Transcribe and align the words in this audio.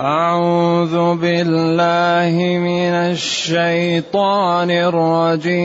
أعوذ 0.00 1.20
بالله 1.20 2.32
من 2.56 2.92
الشيطان 3.12 4.70
الرجيم. 4.70 5.60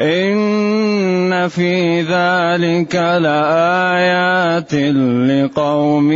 إن 0.00 1.48
في 1.48 2.00
ذلك 2.00 2.94
لآيات 2.96 4.74
لقوم 4.74 6.12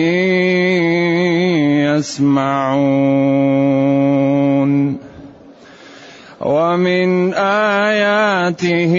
يسمعون. 1.85 3.05
ومن 6.41 7.35
آياته 7.35 8.95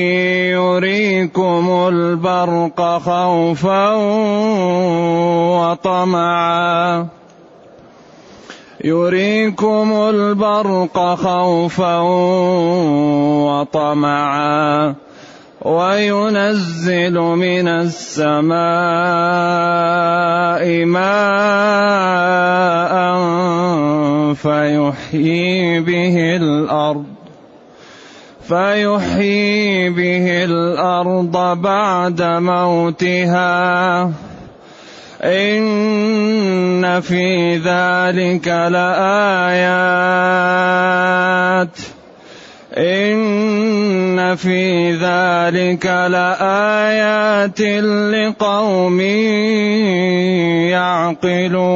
يريكم 0.53 1.87
البرق 1.87 2.97
خوفا 2.97 3.91
وطمعا. 5.61 7.07
يريكم 8.85 9.93
البرق 10.09 11.15
خوفا 11.15 11.99
وطمعا 13.49 14.95
وينزل 15.61 17.13
من 17.19 17.67
السماء 17.67 18.55
ماء 20.85 21.75
فيحيي 24.33 25.79
به 25.79 26.35
الأرض 26.35 27.05
فيحيي 28.47 29.89
به 29.89 30.43
الأرض 30.43 31.61
بعد 31.61 32.21
موتها 32.21 33.55
إن 35.25 37.01
في 37.01 37.57
ذلك 37.57 38.47
لآيات. 38.47 39.15
إن 42.77 44.35
في 44.35 44.91
ذلك 44.91 45.85
لآيات 45.85 47.61
لقوم 47.61 48.99
يعقلون. 50.69 51.75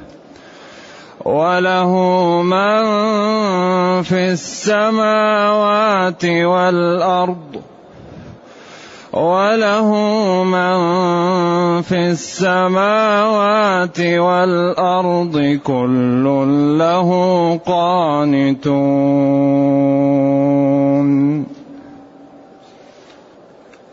وله 1.25 1.91
من 2.41 2.81
في 4.03 4.31
السماوات 4.31 6.25
والأرض 6.25 7.61
وله 9.13 9.93
من 10.43 10.77
في 11.81 12.11
السماوات 12.11 13.99
والأرض 13.99 15.59
كل 15.63 16.23
له 16.79 17.09
قانتون. 17.65 18.71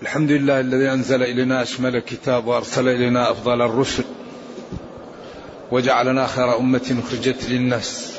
الحمد 0.03 0.31
لله 0.31 0.61
الذي 0.61 0.93
أنزل 0.93 1.23
إلينا 1.23 1.63
أشمل 1.63 1.97
الكتاب 1.97 2.47
وأرسل 2.47 2.89
إلينا 2.89 3.31
أفضل 3.31 3.63
الرسل. 3.63 4.05
وجعلنا 5.71 6.27
خير 6.27 6.59
أمة 6.59 7.03
أخرجت 7.05 7.49
للناس. 7.49 8.19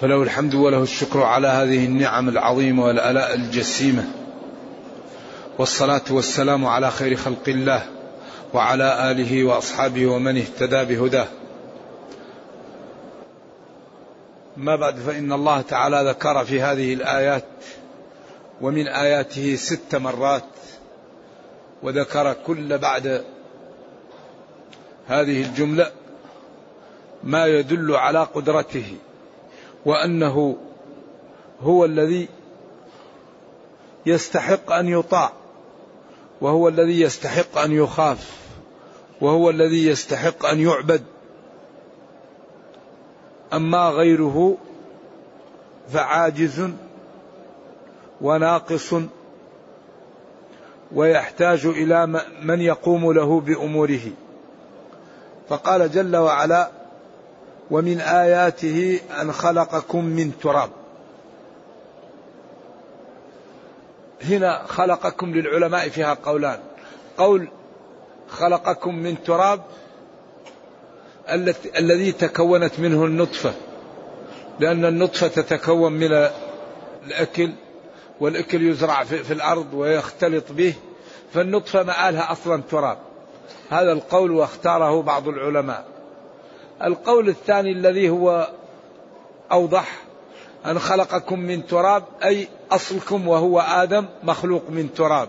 فله 0.00 0.22
الحمد 0.22 0.54
وله 0.54 0.82
الشكر 0.82 1.22
على 1.22 1.48
هذه 1.48 1.84
النعم 1.84 2.28
العظيمة 2.28 2.84
والآلاء 2.84 3.34
الجسيمة. 3.34 4.04
والصلاة 5.58 6.02
والسلام 6.10 6.66
على 6.66 6.90
خير 6.90 7.16
خلق 7.16 7.48
الله 7.48 7.82
وعلى 8.54 9.10
آله 9.10 9.44
وأصحابه 9.44 10.06
ومن 10.06 10.36
اهتدى 10.36 10.84
بهداه. 10.84 11.26
ما 14.56 14.76
بعد 14.76 14.96
فإن 14.96 15.32
الله 15.32 15.60
تعالى 15.60 16.08
ذكر 16.08 16.44
في 16.44 16.62
هذه 16.62 16.94
الآيات 16.94 17.44
ومن 18.60 18.88
آياته 18.88 19.56
ست 19.56 19.94
مرات 19.94 20.44
وذكر 21.82 22.36
كل 22.46 22.78
بعد 22.78 23.24
هذه 25.06 25.42
الجملة 25.42 25.90
ما 27.24 27.46
يدل 27.46 27.94
على 27.94 28.18
قدرته 28.18 28.96
وأنه 29.86 30.56
هو 31.60 31.84
الذي 31.84 32.28
يستحق 34.06 34.72
أن 34.72 34.88
يطاع 34.88 35.32
وهو 36.40 36.68
الذي 36.68 37.00
يستحق 37.00 37.58
أن 37.58 37.72
يخاف 37.72 38.42
وهو 39.20 39.50
الذي 39.50 39.86
يستحق 39.86 40.46
أن 40.46 40.60
يعبد. 40.60 41.02
أما 43.52 43.88
غيره 43.88 44.56
فعاجز 45.88 46.70
وناقص 48.20 48.94
ويحتاج 50.92 51.66
إلى 51.66 52.06
من 52.42 52.60
يقوم 52.60 53.12
له 53.12 53.40
بأموره. 53.40 54.10
فقال 55.48 55.92
جل 55.92 56.16
وعلا 56.16 56.70
ومن 57.70 58.00
آياته 58.00 59.00
أن 59.20 59.32
خلقكم 59.32 60.04
من 60.04 60.32
تراب. 60.42 60.70
هنا 64.24 64.62
خلقكم 64.66 65.34
للعلماء 65.34 65.88
فيها 65.88 66.14
قولان. 66.14 66.58
قول 67.18 67.48
خلقكم 68.28 68.94
من 68.94 69.22
تراب 69.22 69.60
الذي 71.78 72.12
تكونت 72.12 72.80
منه 72.80 73.04
النطفة 73.04 73.54
لأن 74.60 74.84
النطفة 74.84 75.28
تتكون 75.28 75.92
من 75.92 76.28
الأكل 77.06 77.52
والأكل 78.20 78.70
يزرع 78.70 79.04
في 79.04 79.32
الأرض 79.32 79.74
ويختلط 79.74 80.52
به 80.52 80.74
فالنطفة 81.34 81.82
مآلها 81.82 82.32
أصلا 82.32 82.62
تراب. 82.70 82.98
هذا 83.70 83.92
القول 83.92 84.30
واختاره 84.30 85.02
بعض 85.02 85.28
العلماء. 85.28 85.84
القول 86.84 87.28
الثاني 87.28 87.72
الذي 87.72 88.10
هو 88.10 88.48
أوضح 89.52 90.02
أن 90.66 90.78
خلقكم 90.78 91.38
من 91.40 91.66
تراب 91.66 92.04
أي 92.24 92.48
أصلكم 92.70 93.28
وهو 93.28 93.60
آدم 93.60 94.06
مخلوق 94.22 94.62
من 94.70 94.94
تراب. 94.94 95.28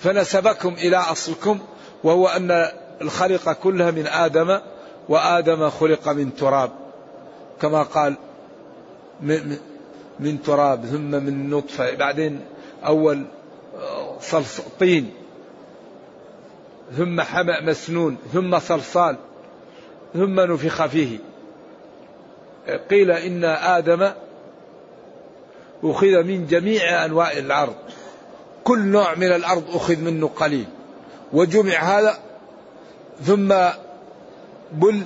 فنسبكم 0.00 0.74
إلى 0.74 0.96
أصلكم 0.96 1.58
وهو 2.04 2.28
أن 2.28 2.68
الخلق 3.02 3.52
كلها 3.52 3.90
من 3.90 4.06
آدم 4.06 4.60
وآدم 5.08 5.70
خلق 5.70 6.08
من 6.08 6.36
تراب. 6.36 6.70
كما 7.60 7.82
قال 7.82 8.16
من 10.20 10.42
تراب 10.42 10.86
ثم 10.86 11.10
من 11.10 11.50
نطفة 11.50 11.94
بعدين 11.94 12.40
أول 12.86 13.24
طين. 14.80 15.21
ثم 16.96 17.20
حمأ 17.20 17.60
مسنون 17.60 18.16
ثم 18.32 18.58
صلصال 18.58 19.16
ثم 20.14 20.40
نفخ 20.40 20.86
فيه. 20.86 21.18
قيل 22.90 23.10
إن 23.10 23.44
آدم 23.44 24.10
أخذ 25.84 26.22
من 26.22 26.46
جميع 26.46 27.04
أنواع 27.04 27.32
الأرض. 27.32 27.74
كل 28.64 28.78
نوع 28.78 29.14
من 29.14 29.32
الأرض 29.32 29.64
أخذ 29.74 29.96
منه 29.96 30.30
قليل. 30.36 30.66
وجمع 31.32 31.78
هذا 31.78 32.18
ثم 33.26 33.54
بل 34.72 35.02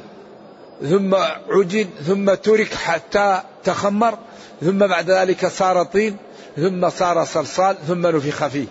ثم 0.82 1.14
عجن 1.50 1.86
ثم 2.06 2.34
ترك 2.34 2.74
حتى 2.74 3.42
تخمر 3.64 4.18
ثم 4.60 4.78
بعد 4.86 5.10
ذلك 5.10 5.46
صار 5.46 5.82
طين 5.82 6.16
ثم 6.56 6.88
صار 6.90 7.24
صلصال 7.24 7.76
ثم 7.88 8.06
نفخ 8.06 8.46
فيه. 8.46 8.66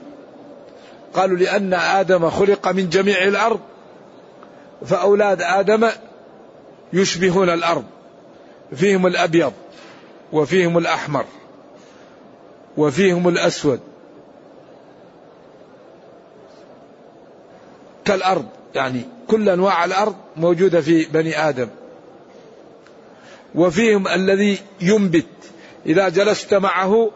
قالوا 1.15 1.37
لأن 1.37 1.73
آدم 1.73 2.29
خلق 2.29 2.67
من 2.67 2.89
جميع 2.89 3.23
الأرض 3.23 3.59
فأولاد 4.85 5.41
آدم 5.41 5.89
يشبهون 6.93 7.49
الأرض 7.49 7.83
فيهم 8.75 9.07
الأبيض 9.07 9.53
وفيهم 10.33 10.77
الأحمر 10.77 11.25
وفيهم 12.77 13.27
الأسود. 13.27 13.79
كالأرض 18.05 18.45
يعني 18.75 19.01
كل 19.27 19.49
أنواع 19.49 19.85
الأرض 19.85 20.15
موجودة 20.37 20.81
في 20.81 21.05
بني 21.05 21.49
آدم. 21.49 21.67
وفيهم 23.55 24.07
الذي 24.07 24.57
ينبت 24.81 25.25
إذا 25.85 26.09
جلست 26.09 26.53
معه 26.53 27.11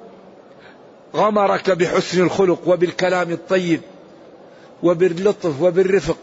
غمرك 1.16 1.72
بحسن 1.72 2.24
الخلق 2.24 2.68
وبالكلام 2.68 3.32
الطيب 3.32 3.82
وباللطف 4.84 5.62
وبالرفق 5.62 6.18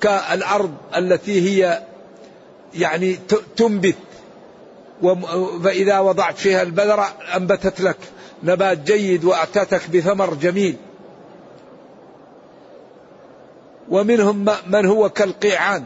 كالأرض 0.00 0.74
التي 0.96 1.40
هي 1.40 1.82
يعني 2.74 3.18
تنبت 3.56 3.96
فإذا 5.64 5.98
وضعت 5.98 6.38
فيها 6.38 6.62
البذرة 6.62 7.08
أنبتت 7.36 7.80
لك 7.80 7.96
نبات 8.42 8.78
جيد 8.78 9.24
وأتتك 9.24 9.90
بثمر 9.90 10.34
جميل. 10.34 10.76
ومنهم 13.88 14.46
من 14.66 14.86
هو 14.86 15.08
كالقيعان. 15.08 15.84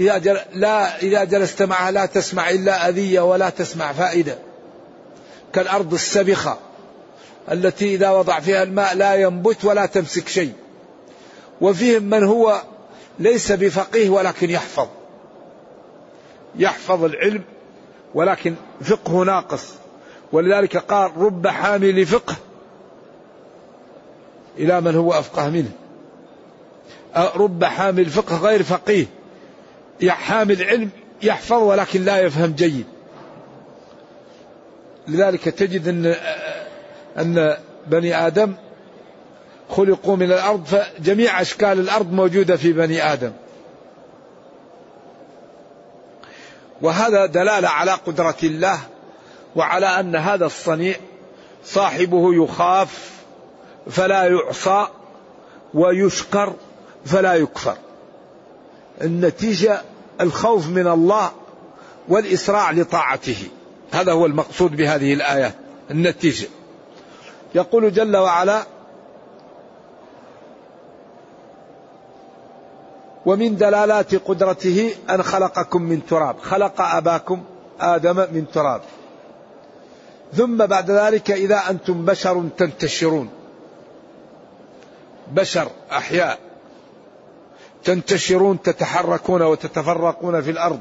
إذا 0.00 0.18
جل 0.18 0.38
لا 0.54 1.02
إذا 1.02 1.24
جلست 1.24 1.62
معها 1.62 1.90
لا 1.90 2.06
تسمع 2.06 2.50
إلا 2.50 2.88
أذية 2.88 3.20
ولا 3.20 3.50
تسمع 3.50 3.92
فائدة. 3.92 4.38
كالأرض 5.52 5.94
السبخة 5.94 6.58
التي 7.52 7.94
إذا 7.94 8.10
وضع 8.10 8.40
فيها 8.40 8.62
الماء 8.62 8.96
لا 8.96 9.14
ينبت 9.14 9.64
ولا 9.64 9.86
تمسك 9.86 10.28
شيء. 10.28 10.52
وفيهم 11.60 12.02
من 12.02 12.24
هو 12.24 12.62
ليس 13.18 13.52
بفقيه 13.52 14.10
ولكن 14.10 14.50
يحفظ. 14.50 14.88
يحفظ 16.56 17.04
العلم 17.04 17.42
ولكن 18.14 18.54
فقه 18.80 19.24
ناقص. 19.24 19.74
ولذلك 20.32 20.76
قال 20.76 21.16
رب 21.16 21.46
حامل 21.46 22.06
فقه 22.06 22.34
إلى 24.58 24.80
من 24.80 24.94
هو 24.94 25.12
أفقه 25.12 25.50
منه. 25.50 25.70
رب 27.36 27.64
حامل 27.64 28.06
فقه 28.06 28.36
غير 28.36 28.62
فقيه. 28.62 29.06
حامل 30.08 30.62
علم 30.62 30.90
يحفظ 31.22 31.62
ولكن 31.62 32.04
لا 32.04 32.18
يفهم 32.18 32.52
جيد. 32.52 32.86
لذلك 35.08 35.44
تجد 35.44 35.88
أن 35.88 36.14
أن 37.18 37.56
بني 37.86 38.26
آدم 38.26 38.54
خلقوا 39.70 40.16
من 40.16 40.32
الأرض 40.32 40.64
فجميع 40.64 41.40
أشكال 41.40 41.80
الأرض 41.80 42.12
موجودة 42.12 42.56
في 42.56 42.72
بني 42.72 43.12
آدم. 43.12 43.32
وهذا 46.82 47.26
دلالة 47.26 47.68
على 47.68 47.92
قدرة 47.92 48.36
الله 48.42 48.78
وعلى 49.56 49.86
أن 49.86 50.16
هذا 50.16 50.46
الصنيع 50.46 50.96
صاحبه 51.64 52.34
يخاف 52.44 53.12
فلا 53.90 54.24
يعصى 54.24 54.86
ويشكر 55.74 56.54
فلا 57.04 57.34
يكفر. 57.34 57.76
النتيجة 59.02 59.82
الخوف 60.20 60.68
من 60.68 60.86
الله 60.86 61.30
والإسراع 62.08 62.70
لطاعته. 62.70 63.48
هذا 63.92 64.12
هو 64.12 64.26
المقصود 64.26 64.76
بهذه 64.76 65.14
الآيات 65.14 65.54
النتيجة. 65.90 66.48
يقول 67.54 67.92
جل 67.92 68.16
وعلا 68.16 68.62
ومن 73.26 73.56
دلالات 73.56 74.14
قدرته 74.14 74.94
أن 75.10 75.22
خلقكم 75.22 75.82
من 75.82 76.06
تراب 76.06 76.38
خلق 76.38 76.80
أباكم 76.80 77.42
آدم 77.80 78.16
من 78.16 78.44
تراب. 78.52 78.80
ثم 80.32 80.56
بعد 80.56 80.90
ذلك 80.90 81.30
إذا 81.30 81.70
أنتم 81.70 82.04
بشر 82.04 82.48
تنتشرون. 82.56 83.30
بشر 85.32 85.68
أحياء 85.92 86.38
تنتشرون 87.84 88.62
تتحركون 88.62 89.42
وتتفرقون 89.42 90.42
في 90.42 90.50
الأرض. 90.50 90.80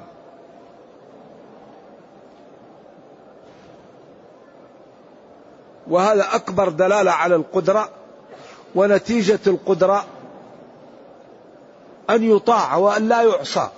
وهذا 5.89 6.35
أكبر 6.35 6.69
دلالة 6.69 7.11
على 7.11 7.35
القدرة 7.35 7.89
ونتيجة 8.75 9.39
القدرة 9.47 10.05
أن 12.09 12.23
يطاع 12.23 12.75
وأن 12.75 13.09
لا 13.09 13.21
يعصى. 13.21 13.69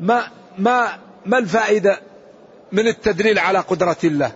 ما 0.00 0.22
ما 0.58 0.98
ما 1.26 1.38
الفائدة 1.38 2.00
من 2.72 2.88
التدليل 2.88 3.38
على 3.38 3.58
قدرة 3.58 3.96
الله؟ 4.04 4.32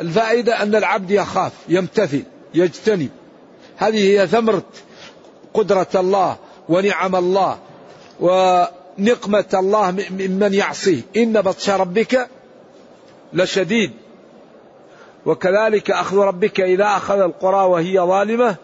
الفائدة 0.00 0.62
أن 0.62 0.74
العبد 0.74 1.10
يخاف 1.10 1.52
يمتثل 1.68 2.22
يجتنب. 2.54 3.10
هذه 3.76 4.20
هي 4.20 4.26
ثمرة 4.26 4.62
قدرة 5.54 5.88
الله 5.94 6.36
ونعم 6.68 7.16
الله 7.16 7.58
ونقمة 8.20 9.44
الله 9.54 9.90
ممن 9.90 10.54
يعصيه. 10.54 11.02
إن 11.16 11.40
بطش 11.40 11.70
ربك 11.70 12.28
لشديد. 13.32 13.92
وكذلك 15.26 15.90
أخذ 15.90 16.16
ربك 16.16 16.60
إذا 16.60 16.84
أخذ 16.84 17.20
القرى 17.20 17.66
وهي 17.66 18.00
ظالمة 18.00 18.56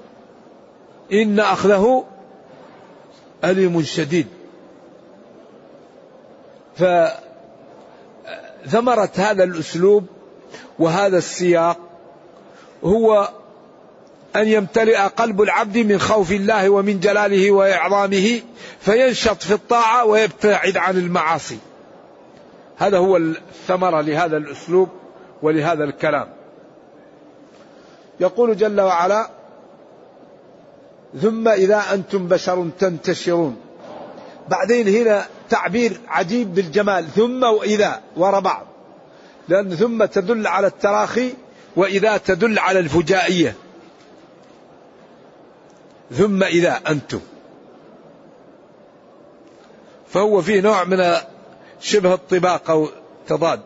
إن 1.13 1.41
أخذه 1.41 2.05
أليم 3.45 3.83
شديد. 3.83 4.27
فثمرة 8.67 9.11
هذا 9.15 9.45
الأسلوب 9.45 10.07
وهذا 10.79 11.19
السياق 11.19 11.79
هو 12.85 13.29
أن 14.37 14.49
يمتلئ 14.49 14.97
قلب 14.97 15.43
العبد 15.43 15.79
من 15.79 15.99
خوف 15.99 16.33
الله 16.33 16.71
ومن 16.71 17.01
جلاله 17.01 17.51
وإعظامه 17.51 18.41
فينشط 18.81 19.43
في 19.43 19.53
الطاعة 19.55 20.05
ويبتعد 20.05 20.77
عن 20.77 20.97
المعاصي. 20.97 21.59
هذا 22.77 22.99
هو 22.99 23.17
الثمرة 23.17 24.01
لهذا 24.01 24.37
الأسلوب 24.37 24.89
ولهذا 25.43 25.85
الكلام. 25.85 26.29
يقول 28.21 28.57
جل 28.57 28.81
وعلا 28.81 29.31
ثم 31.23 31.49
إذا 31.49 31.83
أنتم 31.93 32.29
بشر 32.29 32.69
تنتشرون. 32.79 33.57
بعدين 34.49 34.89
هنا 34.89 35.25
تعبير 35.51 36.01
عجيب 36.09 36.55
بالجمال 36.55 37.07
ثم 37.07 37.43
وإذا 37.43 38.01
وراء 38.17 38.41
بعض. 38.41 38.67
لأن 39.49 39.71
ثم 39.75 40.05
تدل 40.05 40.47
على 40.47 40.67
التراخي 40.67 41.35
وإذا 41.77 42.17
تدل 42.17 42.59
على 42.59 42.79
الفجائية. 42.79 43.55
ثم 46.13 46.43
إذا 46.43 46.81
أنتم. 46.89 47.21
فهو 50.09 50.43
فيه 50.43 50.61
نوع 50.61 50.85
من 50.85 51.17
شبه 51.81 52.15
الطباق 52.15 52.71
أو 52.71 52.89
تضاد. 53.27 53.61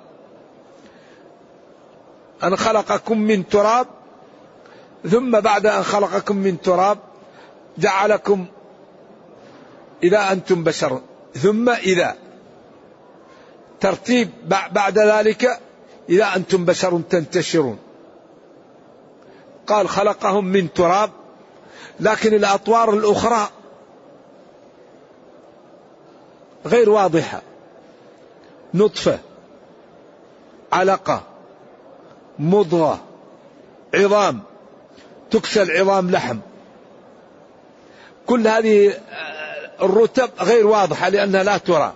أن 2.44 2.56
خلقكم 2.56 3.18
من 3.18 3.48
تراب 3.48 3.86
ثم 5.10 5.40
بعد 5.40 5.66
أن 5.66 5.82
خلقكم 5.82 6.36
من 6.36 6.60
تراب 6.60 6.98
جعلكم 7.78 8.46
إذا 10.02 10.32
أنتم 10.32 10.64
بشر. 10.64 11.00
ثم 11.34 11.68
إذا. 11.68 12.16
ترتيب 13.80 14.30
بعد 14.72 14.98
ذلك 14.98 15.60
إذا 16.08 16.36
أنتم 16.36 16.64
بشر 16.64 17.00
تنتشرون. 17.10 17.78
قال 19.66 19.88
خلقهم 19.88 20.44
من 20.44 20.72
تراب 20.72 21.10
لكن 22.00 22.34
الأطوار 22.34 22.90
الأخرى 22.90 23.48
غير 26.66 26.90
واضحة. 26.90 27.42
نطفة 28.74 29.18
علقة 30.72 31.22
مضغة 32.38 33.00
عظام 33.94 34.40
تكسى 35.30 35.62
العظام 35.62 36.10
لحم. 36.10 36.38
كل 38.26 38.48
هذه 38.48 38.94
الرتب 39.82 40.30
غير 40.40 40.66
واضحة 40.66 41.08
لأنها 41.08 41.42
لا 41.42 41.58
ترى. 41.58 41.92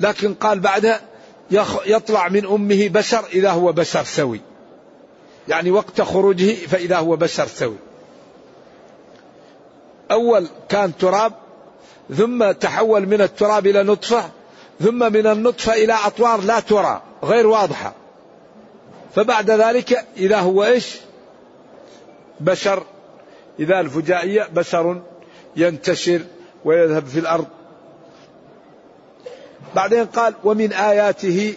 لكن 0.00 0.34
قال 0.34 0.60
بعدها 0.60 1.00
يطلع 1.86 2.28
من 2.28 2.46
أمه 2.46 2.88
بشر 2.88 3.24
إذا 3.32 3.50
هو 3.50 3.72
بشر 3.72 4.04
سوي. 4.04 4.40
يعني 5.48 5.70
وقت 5.70 6.00
خروجه 6.00 6.54
فإذا 6.54 6.96
هو 6.96 7.16
بشر 7.16 7.46
سوي. 7.46 7.76
أول 10.10 10.48
كان 10.68 10.96
تراب 10.96 11.32
ثم 12.16 12.52
تحول 12.52 13.06
من 13.06 13.20
التراب 13.20 13.66
إلى 13.66 13.82
نطفة 13.82 14.30
ثم 14.80 15.12
من 15.12 15.26
النطفة 15.26 15.72
إلى 15.72 15.92
أطوار 15.92 16.40
لا 16.40 16.60
ترى 16.60 17.02
غير 17.24 17.46
واضحة. 17.46 17.92
فبعد 19.14 19.50
ذلك 19.50 20.04
إذا 20.16 20.40
هو 20.40 20.64
إيش؟ 20.64 20.96
بشر. 22.40 22.82
إذا 23.60 23.80
الفجائية 23.80 24.48
بشر 24.54 25.02
ينتشر 25.56 26.20
ويذهب 26.64 27.06
في 27.06 27.18
الأرض. 27.18 27.46
بعدين 29.74 30.04
قال 30.04 30.34
ومن 30.44 30.72
آياته 30.72 31.54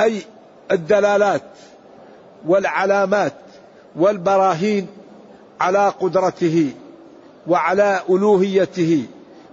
أي 0.00 0.22
الدلالات 0.70 1.42
والعلامات 2.46 3.34
والبراهين 3.96 4.86
على 5.60 5.88
قدرته 6.00 6.72
وعلى 7.46 8.00
ألوهيته 8.10 9.06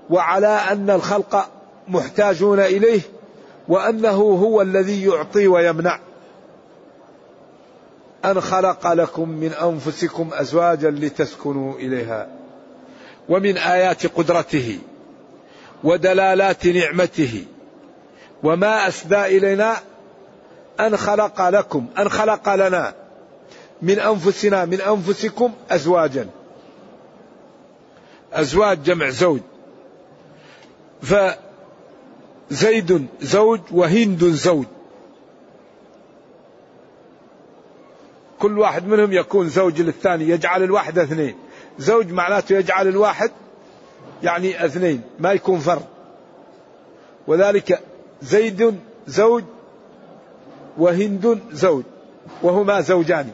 وعلى 0.10 0.48
أن 0.48 0.90
الخلق 0.90 1.50
محتاجون 1.90 2.60
إليه 2.60 3.02
وأنه 3.68 4.16
هو 4.18 4.62
الذي 4.62 5.06
يعطي 5.06 5.48
ويمنع. 5.48 6.00
أن 8.26 8.42
خلق 8.42 8.94
لكم 8.94 9.30
من 9.30 9.54
أنفسكم 9.54 10.30
أزواجا 10.34 10.90
لتسكنوا 10.90 11.74
إليها 11.74 12.30
ومن 13.30 13.58
آيات 13.58 14.08
قدرته 14.08 14.80
ودلالات 15.84 16.68
نعمته. 16.68 17.46
وما 18.44 18.88
أسدى 18.88 19.26
إلينا 19.26 19.76
أن 20.80 20.98
خلق 20.98 21.50
لكم 21.50 21.86
أن 21.98 22.10
خلق 22.10 22.56
لنا 22.56 22.94
من 23.82 24.00
أنفسنا 24.00 24.66
من 24.66 24.82
أنفسكم 24.82 25.54
أزواجا. 25.70 26.28
أزواج 28.34 28.84
جمع 28.84 29.10
زوج. 29.10 29.42
فزيد 32.50 33.08
زوج 33.22 33.60
وهند 33.72 34.24
زوج. 34.24 34.66
كل 38.40 38.60
واحد 38.60 38.88
منهم 38.88 39.14
يكون 39.14 39.50
زوج 39.50 39.82
للثاني 39.82 40.30
يجعل 40.30 40.64
الواحد 40.64 41.00
اثنين. 41.00 41.36
زوج 41.80 42.12
معناته 42.12 42.56
يجعل 42.56 42.88
الواحد 42.88 43.32
يعني 44.24 44.66
اثنين 44.66 45.02
ما 45.20 45.32
يكون 45.34 45.60
فرد 45.60 45.86
وذلك 47.28 47.80
زيد 48.22 48.80
زوج 49.08 49.44
وهند 50.78 51.40
زوج 51.52 51.84
وهما 52.44 52.82
زوجان. 52.82 53.32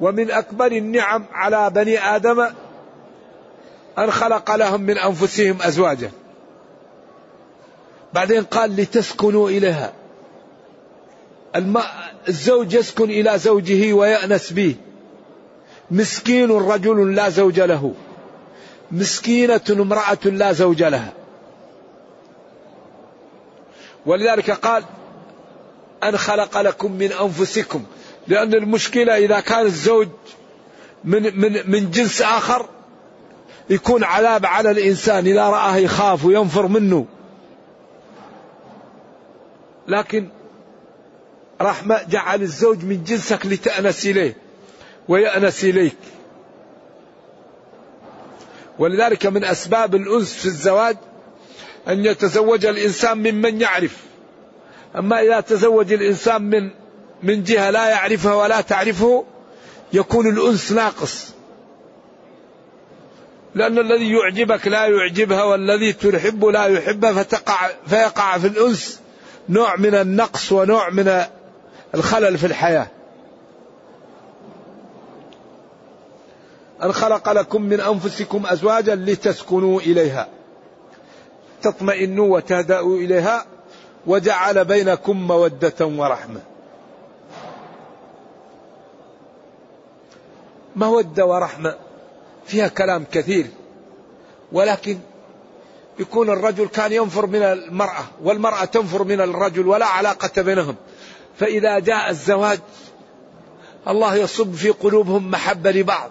ومن 0.00 0.30
أكبر 0.30 0.66
النعم 0.66 1.24
على 1.32 1.70
بني 1.70 1.98
آدم 1.98 2.48
أن 3.98 4.10
خلق 4.10 4.54
لهم 4.54 4.80
من 4.80 4.98
أنفسهم 4.98 5.62
أزواجا. 5.62 6.10
بعدين 8.12 8.44
قال 8.44 8.76
لتسكنوا 8.76 9.48
إليها. 9.50 9.92
الزوج 12.28 12.74
يسكن 12.74 13.10
إلى 13.10 13.38
زوجه 13.38 13.92
ويأنس 13.92 14.52
به. 14.52 14.76
مسكين 15.90 16.50
رجل 16.50 17.14
لا 17.14 17.28
زوج 17.28 17.60
له. 17.60 17.94
مسكينة 18.92 19.60
امرأة 19.70 20.24
لا 20.24 20.52
زوج 20.52 20.82
لها. 20.82 21.12
ولذلك 24.06 24.50
قال 24.50 24.84
أن 26.02 26.16
خلق 26.16 26.60
لكم 26.60 26.92
من 26.92 27.12
أنفسكم. 27.12 27.84
لأن 28.28 28.54
المشكلة 28.54 29.16
إذا 29.16 29.40
كان 29.40 29.66
الزوج 29.66 30.08
من 31.04 31.40
من 31.40 31.70
من 31.70 31.90
جنس 31.90 32.22
آخر 32.22 32.68
يكون 33.72 34.04
عذاب 34.04 34.46
على 34.46 34.70
الإنسان 34.70 35.26
إذا 35.26 35.48
رآه 35.48 35.76
يخاف 35.76 36.24
وينفر 36.24 36.66
منه. 36.66 37.06
لكن 39.88 40.28
رحمة 41.60 42.02
جعل 42.02 42.42
الزوج 42.42 42.84
من 42.84 43.04
جنسك 43.04 43.46
لتأنس 43.46 44.06
إليه 44.06 44.36
ويأنس 45.08 45.64
إليك. 45.64 45.96
ولذلك 48.78 49.26
من 49.26 49.44
أسباب 49.44 49.94
الأنس 49.94 50.34
في 50.34 50.46
الزواج 50.46 50.96
أن 51.88 52.04
يتزوج 52.04 52.66
الإنسان 52.66 53.18
ممن 53.18 53.60
يعرف. 53.60 53.96
أما 54.96 55.20
إذا 55.20 55.40
تزوج 55.40 55.92
الإنسان 55.92 56.42
من 56.42 56.70
من 57.22 57.42
جهة 57.44 57.70
لا 57.70 57.88
يعرفها 57.88 58.34
ولا 58.34 58.60
تعرفه 58.60 59.24
يكون 59.92 60.26
الأنس 60.26 60.72
ناقص. 60.72 61.31
لأن 63.54 63.78
الذي 63.78 64.12
يعجبك 64.12 64.68
لا 64.68 64.86
يعجبها 64.86 65.44
والذي 65.44 65.92
تحب 65.92 66.44
لا 66.44 66.66
يحبها 66.66 67.12
فتقع 67.12 67.70
فيقع 67.86 68.38
في 68.38 68.46
الأنس 68.46 69.00
نوع 69.48 69.76
من 69.76 69.94
النقص 69.94 70.52
ونوع 70.52 70.90
من 70.90 71.22
الخلل 71.94 72.38
في 72.38 72.46
الحياة. 72.46 72.86
أن 76.82 76.92
خلق 76.92 77.32
لكم 77.32 77.62
من 77.62 77.80
أنفسكم 77.80 78.46
أزواجا 78.46 78.94
لتسكنوا 78.94 79.80
إليها 79.80 80.28
تطمئنوا 81.62 82.36
وتهدأوا 82.36 82.96
إليها 82.96 83.44
وجعل 84.06 84.64
بينكم 84.64 85.26
مودة 85.26 85.86
ورحمة. 85.86 86.40
مودة 90.76 91.26
ورحمة. 91.26 91.74
فيها 92.46 92.68
كلام 92.68 93.04
كثير. 93.12 93.46
ولكن 94.52 94.98
يكون 95.98 96.30
الرجل 96.30 96.68
كان 96.68 96.92
ينفر 96.92 97.26
من 97.26 97.42
المرأة 97.42 98.04
والمرأة 98.22 98.64
تنفر 98.64 99.04
من 99.04 99.20
الرجل 99.20 99.66
ولا 99.68 99.86
علاقة 99.86 100.42
بينهم. 100.42 100.76
فإذا 101.38 101.78
جاء 101.78 102.10
الزواج 102.10 102.58
الله 103.88 104.14
يصب 104.14 104.54
في 104.54 104.70
قلوبهم 104.70 105.30
محبة 105.30 105.70
لبعض 105.70 106.10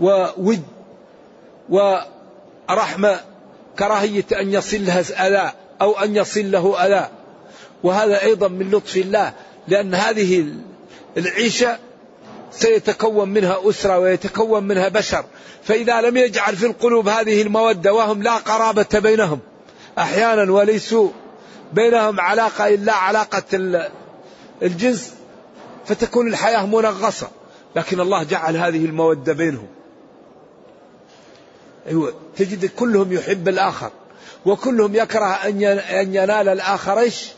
وود 0.00 0.62
ورحمة 1.68 3.20
كراهية 3.78 4.24
أن 4.40 4.52
يصل 4.52 4.86
لها 4.86 5.00
أذى 5.00 5.52
أو 5.80 5.98
أن 5.98 6.16
يصل 6.16 6.50
له 6.50 6.86
أذى. 6.86 7.08
وهذا 7.82 8.22
أيضا 8.22 8.48
من 8.48 8.70
لطف 8.70 8.96
الله 8.96 9.32
لأن 9.68 9.94
هذه 9.94 10.46
العيشة 11.16 11.78
سيتكون 12.50 13.28
منها 13.28 13.58
أسرة 13.64 13.98
ويتكون 13.98 14.64
منها 14.64 14.88
بشر. 14.88 15.24
فإذا 15.62 16.00
لم 16.00 16.16
يجعل 16.16 16.56
في 16.56 16.66
القلوب 16.66 17.08
هذه 17.08 17.42
المودة 17.42 17.92
وهم 17.94 18.22
لا 18.22 18.36
قرابة 18.36 18.86
بينهم. 18.94 19.38
أحيانا 19.98 20.52
وليسوا 20.52 21.10
بينهم 21.72 22.20
علاقة 22.20 22.68
إلا 22.68 22.92
علاقة 22.92 23.42
الجنس 24.62 25.14
فتكون 25.86 26.28
الحياة 26.28 26.66
منغصة. 26.66 27.28
لكن 27.76 28.00
الله 28.00 28.22
جعل 28.22 28.56
هذه 28.56 28.84
المودة 28.84 29.32
بينهم. 29.32 29.68
أيوة 31.86 32.14
تجد 32.36 32.66
كلهم 32.66 33.12
يحب 33.12 33.48
الآخر 33.48 33.90
وكلهم 34.46 34.94
يكره 34.94 35.26
أن 35.26 36.14
ينال 36.14 36.48
الآخر 36.48 36.98
إيش؟ 36.98 37.28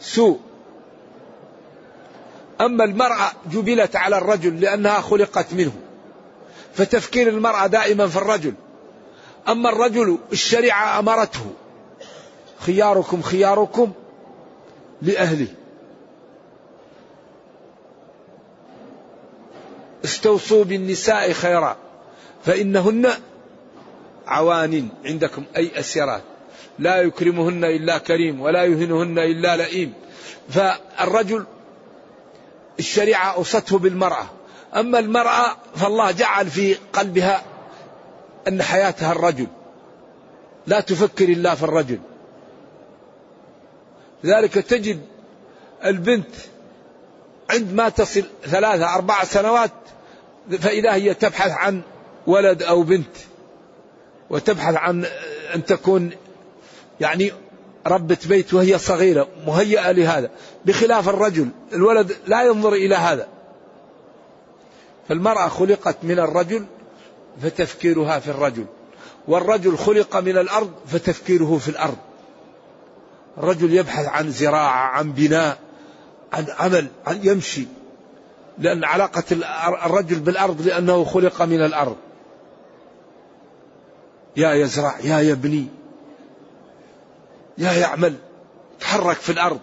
سوء. 0.00 0.40
أما 2.60 2.84
المرأة 2.84 3.32
جبلت 3.52 3.96
على 3.96 4.18
الرجل 4.18 4.60
لأنها 4.60 5.00
خلقت 5.00 5.52
منه 5.52 5.72
فتفكير 6.74 7.28
المرأة 7.28 7.66
دائما 7.66 8.06
في 8.06 8.16
الرجل. 8.16 8.54
أما 9.48 9.68
الرجل 9.70 10.18
الشريعة 10.32 10.98
أمرته 10.98 11.52
خياركم 12.58 13.22
خياركم 13.22 13.92
لأهله. 15.02 15.48
استوصوا 20.04 20.64
بالنساء 20.64 21.32
خيرا 21.32 21.76
فإنهن 22.44 23.08
عوان 24.26 24.88
عندكم 25.04 25.44
أي 25.56 25.70
أسيرات. 25.78 26.22
لا 26.78 27.02
يكرمهن 27.02 27.64
إلا 27.64 27.98
كريم 27.98 28.40
ولا 28.40 28.64
يهنهن 28.64 29.18
إلا 29.18 29.56
لئيم. 29.56 29.92
فالرجل 30.48 31.46
الشريعة 32.78 33.32
أوصته 33.34 33.78
بالمرأة. 33.78 34.26
أما 34.74 34.98
المرأة 34.98 35.56
فالله 35.76 36.10
جعل 36.10 36.46
في 36.46 36.74
قلبها 36.74 37.42
أن 38.48 38.62
حياتها 38.62 39.12
الرجل. 39.12 39.46
لا 40.66 40.80
تفكر 40.80 41.24
إلا 41.24 41.54
في 41.54 41.62
الرجل. 41.62 41.98
لذلك 44.24 44.54
تجد 44.54 45.00
البنت 45.84 46.30
عندما 47.50 47.88
تصل 47.88 48.24
ثلاثة 48.44 48.94
أربع 48.94 49.24
سنوات 49.24 49.70
فإذا 50.60 50.94
هي 50.94 51.14
تبحث 51.14 51.50
عن 51.50 51.82
ولد 52.26 52.62
أو 52.62 52.82
بنت 52.82 53.16
وتبحث 54.30 54.74
عن 54.74 55.04
أن 55.54 55.64
تكون 55.64 56.10
يعني 57.00 57.32
ربة 57.86 58.18
بيت 58.26 58.54
وهي 58.54 58.78
صغيرة 58.78 59.28
مهيئة 59.46 59.90
لهذا. 59.90 60.30
بخلاف 60.64 61.08
الرجل 61.08 61.48
الولد 61.72 62.12
لا 62.26 62.42
ينظر 62.42 62.72
إلى 62.72 62.94
هذا. 62.94 63.28
فالمرأة 65.08 65.48
خلقت 65.48 65.96
من 66.02 66.18
الرجل 66.18 66.64
فتفكيرها 67.42 68.18
في 68.18 68.30
الرجل 68.30 68.66
والرجل 69.28 69.76
خلق 69.76 70.16
من 70.16 70.38
الأرض 70.38 70.72
فتفكيره 70.86 71.58
في 71.58 71.68
الأرض. 71.68 71.96
الرجل 73.38 73.74
يبحث 73.74 74.06
عن 74.06 74.30
زراعة 74.30 74.88
عن 74.88 75.12
بناء 75.12 75.58
عن 76.32 76.46
عمل 76.58 76.86
عن 77.06 77.20
يمشي. 77.22 77.66
لأن 78.58 78.84
علاقة 78.84 79.24
الرجل 79.84 80.18
بالأرض 80.18 80.66
لأنه 80.66 81.04
خلق 81.04 81.42
من 81.42 81.64
الأرض. 81.64 81.96
يا 84.36 84.54
يزرع 84.54 84.98
يا 85.00 85.20
يبني. 85.20 85.66
يا 87.58 87.72
يعمل 87.72 88.14
تحرك 88.80 89.16
في 89.16 89.32
الأرض. 89.32 89.60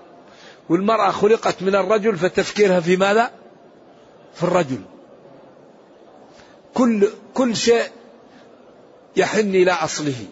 والمرأة 0.70 1.12
خلقت 1.12 1.62
من 1.62 1.76
الرجل 1.76 2.18
فتفكيرها 2.18 2.80
في 2.80 2.98
ماذا؟ 2.98 3.32
في 4.34 4.44
الرجل. 4.44 4.82
كل 6.74 7.10
كل 7.34 7.56
شيء 7.56 7.88
يحن 9.16 9.40
إلى 9.40 9.72
أصله. 9.72 10.26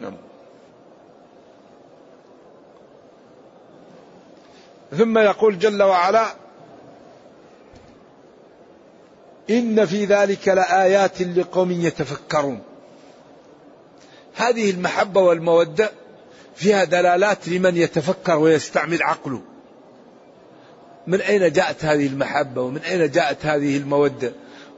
نعم. 0.00 0.16
ثم 4.90 5.18
يقول 5.18 5.58
جل 5.58 5.82
وعلا 5.82 6.34
إن 9.50 9.86
في 9.86 10.04
ذلك 10.04 10.48
لآيات 10.48 11.22
لقوم 11.22 11.70
يتفكرون. 11.70 12.62
هذه 14.34 14.70
المحبة 14.70 15.20
والمودة 15.20 15.90
فيها 16.54 16.84
دلالات 16.84 17.48
لمن 17.48 17.76
يتفكر 17.76 18.38
ويستعمل 18.38 19.02
عقله. 19.02 19.40
من 21.06 21.20
أين 21.20 21.52
جاءت 21.52 21.84
هذه 21.84 22.06
المحبة؟ 22.06 22.62
ومن 22.62 22.78
أين 22.78 23.10
جاءت 23.10 23.46
هذه 23.46 23.76
المودة؟ 23.76 24.32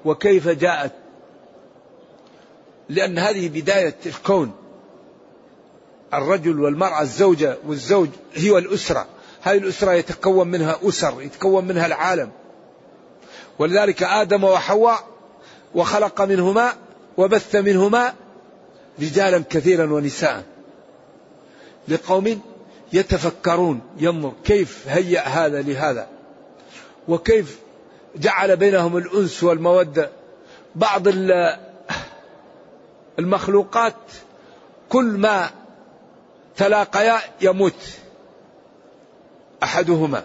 وكيف 0.04 0.48
جاءت؟ 0.48 0.92
لأن 2.88 3.18
هذه 3.18 3.48
بداية 3.48 3.96
الكون. 4.06 4.52
الرجل 6.14 6.60
والمرأة 6.60 7.02
الزوجة 7.02 7.56
والزوج 7.66 8.08
هي 8.34 8.58
الأسرة 8.58 9.06
هذه 9.42 9.58
الأسرة 9.58 9.92
يتكون 9.92 10.48
منها 10.48 10.78
أسر 10.82 11.22
يتكون 11.22 11.64
منها 11.64 11.86
العالم. 11.86 12.30
ولذلك 13.58 14.02
آدم 14.02 14.44
وحواء 14.44 15.04
وخلق 15.74 16.20
منهما 16.22 16.72
وبث 17.16 17.56
منهما 17.56 18.14
رجالا 19.00 19.44
كثيرا 19.50 19.92
ونساء. 19.92 20.55
لقوم 21.88 22.40
يتفكرون 22.92 23.80
ينظر 23.98 24.32
كيف 24.44 24.88
هيأ 24.88 25.20
هذا 25.20 25.62
لهذا. 25.62 26.08
وكيف 27.08 27.58
جعل 28.16 28.56
بينهم 28.56 28.96
الأنس 28.96 29.44
والمودة. 29.44 30.10
بعض 30.74 31.02
المخلوقات 33.18 33.94
كل 34.88 35.04
ما 35.04 35.50
تلاقيا 36.56 37.18
يموت. 37.40 37.98
أحدهما. 39.62 40.24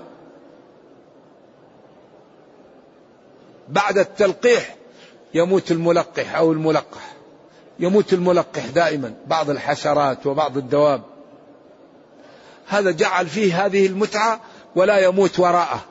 بعد 3.69 3.97
التلقيح 3.97 4.76
يموت 5.34 5.71
الملقح 5.71 6.36
أو 6.36 6.52
الملقح. 6.52 7.13
يموت 7.80 8.13
الملقح 8.13 8.65
دائما. 8.65 9.13
بعض 9.28 9.50
الحشرات 9.50 10.28
وبعض 10.28 10.58
الدواب. 10.58 11.11
هذا 12.72 12.92
جعل 12.92 13.28
فيه 13.28 13.66
هذه 13.66 13.86
المتعة 13.86 14.40
ولا 14.76 14.98
يموت 14.98 15.40
وراءه. 15.40 15.82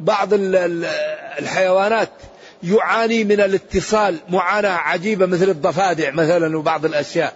بعض 0.00 0.28
الحيوانات 1.38 2.08
يعاني 2.62 3.24
من 3.24 3.40
الاتصال 3.40 4.16
معاناة 4.28 4.76
عجيبة 4.76 5.26
مثل 5.26 5.48
الضفادع 5.50 6.10
مثلا 6.10 6.58
وبعض 6.58 6.84
الأشياء. 6.84 7.34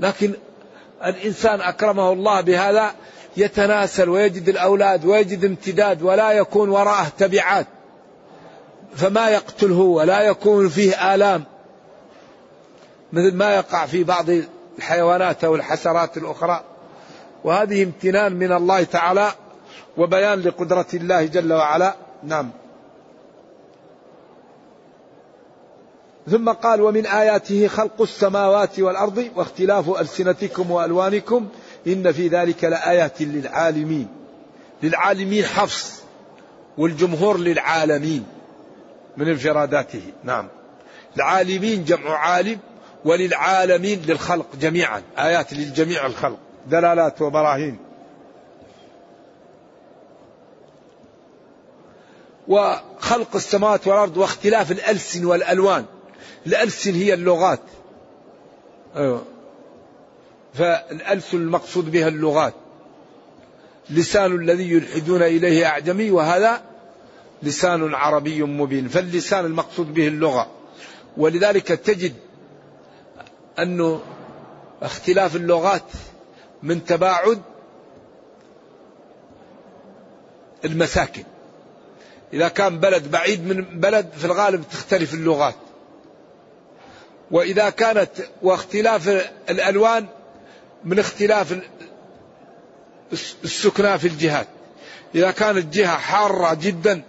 لكن 0.00 0.32
الإنسان 1.04 1.60
أكرمه 1.60 2.12
الله 2.12 2.40
بهذا 2.40 2.94
يتناسل 3.36 4.08
ويجد 4.08 4.48
الأولاد 4.48 5.04
ويجد 5.04 5.44
امتداد 5.44 6.02
ولا 6.02 6.32
يكون 6.32 6.68
وراءه 6.68 7.06
تبعات. 7.18 7.66
فما 8.96 9.30
يقتله 9.30 9.80
ولا 9.80 10.20
يكون 10.20 10.68
فيه 10.68 11.14
آلام. 11.14 11.44
مثل 13.12 13.34
ما 13.34 13.54
يقع 13.54 13.86
في 13.86 14.04
بعض 14.04 14.26
الحيوانات 14.78 15.44
أو 15.44 15.54
الحشرات 15.54 16.16
الأخرى. 16.16 16.64
وهذه 17.44 17.82
امتنان 17.82 18.36
من 18.36 18.52
الله 18.52 18.82
تعالى 18.82 19.32
وبيان 19.96 20.40
لقدرة 20.40 20.86
الله 20.94 21.26
جل 21.26 21.52
وعلا. 21.52 21.94
نعم. 22.22 22.50
ثم 26.30 26.52
قال 26.52 26.80
ومن 26.80 27.06
آياته 27.06 27.68
خلق 27.68 28.02
السماوات 28.02 28.80
والأرض 28.80 29.30
واختلاف 29.36 30.00
ألسنتكم 30.00 30.70
وألوانكم 30.70 31.48
إن 31.86 32.12
في 32.12 32.28
ذلك 32.28 32.64
لآيات 32.64 33.22
للعالمين. 33.22 34.08
للعالمين 34.82 35.44
حفص 35.44 36.02
والجمهور 36.78 37.38
للعالمين 37.38 38.24
من 39.16 39.28
انفراداته 39.28 40.02
نعم. 40.24 40.48
العالمين 41.16 41.84
جمع 41.84 42.10
عالم 42.18 42.58
وللعالمين 43.04 44.02
للخلق 44.06 44.46
جميعا 44.60 45.02
آيات 45.18 45.52
للجميع 45.52 46.06
الخلق 46.06 46.38
دلالات 46.66 47.22
وبراهين. 47.22 47.78
وخلق 52.48 53.34
السماوات 53.34 53.86
والأرض 53.86 54.16
واختلاف 54.16 54.72
الألسن 54.72 55.24
والألوان. 55.24 55.84
الألسن 56.46 56.94
هي 56.94 57.14
اللغات. 57.14 57.60
أيوة. 58.96 59.24
فالألسن 60.54 61.36
المقصود 61.36 61.90
بها 61.90 62.08
اللغات. 62.08 62.54
لسان 63.90 64.34
الذي 64.34 64.72
يلحدون 64.72 65.22
إليه 65.22 65.66
أعجمي 65.66 66.10
وهذا 66.10 66.62
لسان 67.42 67.94
عربي 67.94 68.42
مبين. 68.42 68.88
فاللسان 68.88 69.44
المقصود 69.44 69.94
به 69.94 70.08
اللغة. 70.08 70.46
ولذلك 71.16 71.66
تجد 71.66 72.14
أنه 73.58 74.00
اختلاف 74.82 75.36
اللغات 75.36 75.82
من 76.62 76.84
تباعد 76.84 77.42
المساكن. 80.64 81.24
إذا 82.32 82.48
كان 82.48 82.78
بلد 82.78 83.10
بعيد 83.10 83.46
من 83.46 83.80
بلد 83.80 84.10
في 84.16 84.24
الغالب 84.24 84.64
تختلف 84.70 85.14
اللغات. 85.14 85.54
وإذا 87.30 87.70
كانت 87.70 88.10
واختلاف 88.42 89.08
الألوان 89.50 90.06
من 90.84 90.98
اختلاف 90.98 91.58
السكنى 93.44 93.98
في 93.98 94.08
الجهات. 94.08 94.46
إذا 95.14 95.30
كانت 95.30 95.74
جهة 95.74 95.96
حارة 95.96 96.54
جدا 96.54 97.02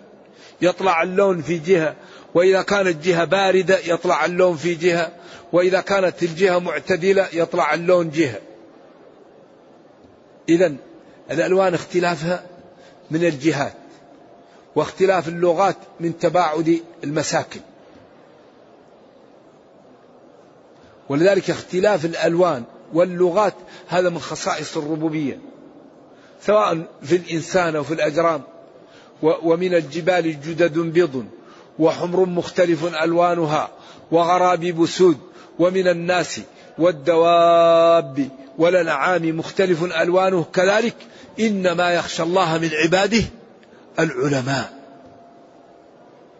يطلع 0.61 1.03
اللون 1.03 1.41
في 1.41 1.57
جهة 1.57 1.95
وإذا 2.33 2.61
كانت 2.61 3.05
جهة 3.05 3.23
باردة 3.25 3.79
يطلع 3.79 4.25
اللون 4.25 4.55
في 4.55 4.75
جهة 4.75 5.11
وإذا 5.53 5.81
كانت 5.81 6.23
الجهة 6.23 6.59
معتدلة 6.59 7.27
يطلع 7.33 7.73
اللون 7.73 8.09
جهة. 8.09 8.39
إذا 10.49 10.75
الألوان 11.31 11.73
اختلافها 11.73 12.43
من 13.11 13.25
الجهات 13.25 13.73
واختلاف 14.75 15.27
اللغات 15.27 15.77
من 15.99 16.19
تباعد 16.19 16.79
المساكن. 17.03 17.59
ولذلك 21.09 21.49
اختلاف 21.49 22.05
الألوان 22.05 22.63
واللغات 22.93 23.53
هذا 23.87 24.09
من 24.09 24.19
خصائص 24.19 24.77
الربوبية 24.77 25.39
سواء 26.41 26.85
في 27.03 27.15
الإنسان 27.15 27.75
أو 27.75 27.83
في 27.83 27.93
الأجرام 27.93 28.41
ومن 29.21 29.73
الجبال 29.73 30.41
جدد 30.41 30.79
بيض 30.79 31.25
وحمر 31.79 32.25
مختلف 32.25 33.03
ألوانها 33.03 33.69
وغرابيب 34.11 34.85
سود 34.85 35.17
ومن 35.59 35.87
الناس 35.87 36.41
والدواب 36.77 38.29
والأنعام 38.57 39.37
مختلف 39.37 39.83
ألوانه 39.83 40.45
كذلك 40.53 40.95
إنما 41.39 41.93
يخشى 41.93 42.23
الله 42.23 42.57
من 42.57 42.69
عباده 42.83 43.23
العلماء. 43.99 44.73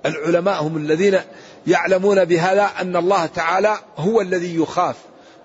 العلماء 0.06 0.64
هم 0.64 0.78
الذين 0.78 1.20
يعلمون 1.68 2.26
بهذا 2.26 2.70
أن 2.82 2.96
الله 2.96 3.26
تعالى 3.26 3.78
هو 3.98 4.22
الذي 4.22 4.56
يخاف 4.56 4.96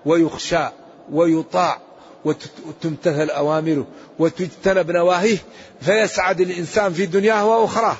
ويخشى 0.05 0.65
ويطاع 1.11 1.77
وتمتثل 2.25 3.29
أوامره 3.29 3.87
وتجتنب 4.19 4.91
نواهيه 4.91 5.37
فيسعد 5.81 6.41
الإنسان 6.41 6.93
في 6.93 7.05
دنياه 7.05 7.45
وأخراه. 7.45 7.97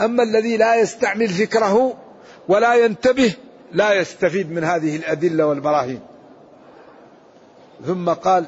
أما 0.00 0.22
الذي 0.22 0.56
لا 0.56 0.74
يستعمل 0.80 1.28
فكره 1.28 1.96
ولا 2.48 2.74
ينتبه 2.74 3.34
لا 3.72 3.92
يستفيد 3.92 4.50
من 4.50 4.64
هذه 4.64 4.96
الأدلة 4.96 5.46
والبراهين. 5.46 6.00
ثم 7.86 8.08
قال 8.08 8.46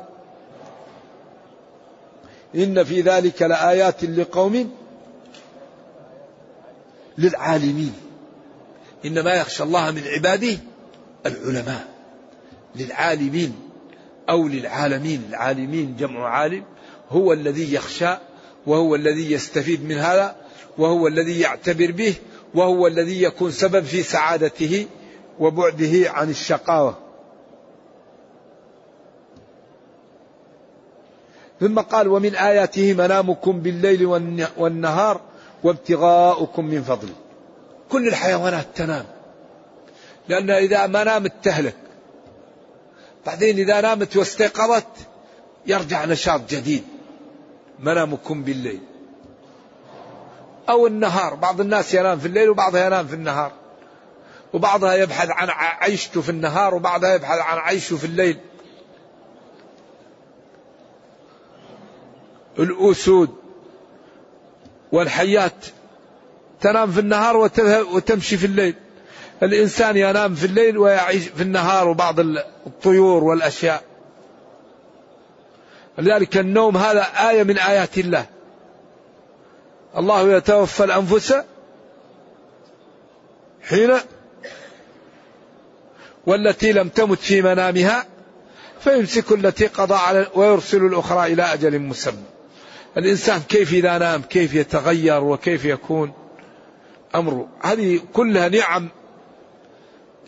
إن 2.54 2.84
في 2.84 3.00
ذلك 3.00 3.42
لآيات 3.42 4.04
لقوم 4.04 4.70
للعالمين. 7.18 7.92
إنما 9.04 9.34
يخشى 9.34 9.62
الله 9.62 9.90
من 9.90 10.02
عباده 10.06 10.58
العلماء 11.26 11.88
للعالمين 12.76 13.54
أو 14.30 14.48
للعالمين. 14.48 15.22
العالمين 15.28 15.96
جمع 15.96 16.28
عالم 16.28 16.64
هو 17.10 17.32
الذي 17.32 17.74
يخشى 17.74 18.16
وهو 18.66 18.94
الذي 18.94 19.32
يستفيد 19.32 19.84
من 19.84 19.98
هذا 19.98 20.36
وهو 20.78 21.06
الذي 21.06 21.40
يعتبر 21.40 21.90
به 21.90 22.14
وهو 22.54 22.86
الذي 22.86 23.22
يكون 23.22 23.50
سبب 23.50 23.84
في 23.84 24.02
سعادته 24.02 24.86
وبعده 25.40 26.10
عن 26.10 26.30
الشقاوة. 26.30 26.98
ثم 31.60 31.80
قال 31.80 32.08
ومن 32.08 32.34
آياته 32.34 32.94
منامكم 32.94 33.60
بالليل 33.60 34.06
والنهار 34.56 35.20
وابتغاؤكم 35.64 36.64
من 36.64 36.82
فضله 36.82 37.14
كل 37.90 38.08
الحيوانات 38.08 38.66
تنام. 38.74 39.04
لأن 40.28 40.50
إذا 40.50 40.86
ما 40.86 41.04
نامت 41.04 41.32
تهلك. 41.42 41.76
بعدين 43.26 43.58
إذا 43.58 43.80
نامت 43.80 44.16
واستيقظت 44.16 44.86
يرجع 45.66 46.04
نشاط 46.04 46.40
جديد. 46.50 46.82
منامكم 47.80 48.42
بالليل. 48.42 48.80
أو 50.72 50.86
النهار. 50.86 51.34
بعض 51.34 51.60
الناس 51.60 51.94
ينام 51.94 52.18
في 52.18 52.26
الليل 52.26 52.50
وبعضها 52.50 52.86
ينام 52.86 53.06
في 53.06 53.14
النهار. 53.14 53.52
وبعضها 54.52 54.94
يبحث 54.94 55.30
عن 55.30 55.48
عيشته 55.50 56.20
في 56.20 56.28
النهار 56.28 56.74
وبعضها 56.74 57.14
يبحث 57.14 57.38
عن 57.38 57.58
عيشه 57.58 57.96
في 57.96 58.04
الليل. 58.04 58.38
الأسود 62.58 63.30
والحيات. 64.92 65.64
تنام 66.60 66.90
في 66.90 67.00
النهار 67.00 67.36
وتمشي 67.92 68.36
في 68.36 68.46
الليل. 68.46 68.74
الإنسان 69.42 69.96
ينام 69.96 70.34
في 70.34 70.46
الليل 70.46 70.78
ويعيش 70.78 71.28
في 71.28 71.42
النهار 71.42 71.88
وبعض 71.88 72.20
الطيور 72.20 73.24
والأشياء. 73.24 73.82
لذلك 75.98 76.36
النوم 76.36 76.76
هذا 76.76 77.02
آية 77.30 77.42
من 77.42 77.58
آيات 77.58 77.98
الله. 77.98 78.26
الله 79.96 80.36
يتوفى 80.36 80.84
الأنفس 80.84 81.34
حين 83.62 83.92
والتي 86.26 86.72
لم 86.72 86.88
تمت 86.88 87.18
في 87.18 87.42
منامها 87.42 88.06
فيمسك 88.80 89.32
التي 89.32 89.66
قضى 89.66 89.94
على 89.94 90.26
ويرسل 90.34 90.84
الأخرى 90.84 91.32
إلى 91.32 91.42
أجل 91.42 91.78
مسمى. 91.78 92.24
الإنسان 92.96 93.40
كيف 93.40 93.72
إذا 93.72 93.98
نام 93.98 94.22
كيف 94.22 94.54
يتغير 94.54 95.24
وكيف 95.24 95.64
يكون 95.64 96.12
أمره؟ 97.14 97.48
هذه 97.62 98.00
كلها 98.12 98.48
نعم 98.48 98.88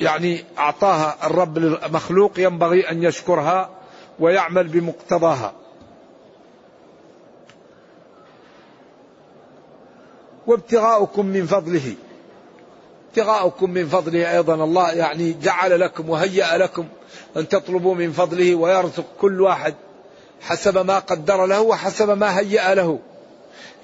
يعني 0.01 0.45
أعطاها 0.59 1.17
الرب 1.27 1.59
للمخلوق 1.59 2.33
ينبغي 2.39 2.91
أن 2.91 3.03
يشكرها 3.03 3.71
ويعمل 4.19 4.69
بمقتضاها. 4.69 5.53
وابتغاؤكم 10.47 11.27
من 11.27 11.47
فضله. 11.47 11.95
ابتغاؤكم 13.09 13.71
من 13.71 13.89
فضله 13.89 14.33
أيضا. 14.37 14.55
الله 14.55 14.93
يعني 14.93 15.33
جعل 15.43 15.81
لكم 15.81 16.11
وهيأ 16.11 16.59
لكم 16.59 16.87
أن 17.37 17.49
تطلبوا 17.49 17.95
من 17.95 18.13
فضله 18.13 18.55
ويرزق 18.55 19.05
كل 19.21 19.41
واحد 19.41 19.75
حسب 20.41 20.87
ما 20.87 20.99
قدر 20.99 21.47
له 21.47 21.61
وحسب 21.61 22.11
ما 22.11 22.39
هيأ 22.39 22.75
له. 22.75 22.99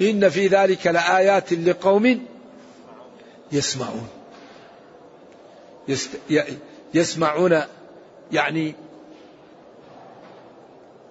إن 0.01 0.29
في 0.29 0.47
ذلك 0.47 0.87
لآيات 0.87 1.53
لقوم 1.53 2.27
يسمعون. 3.53 4.09
يست... 5.89 6.11
يسمعون 6.95 7.63
يعني 8.33 8.75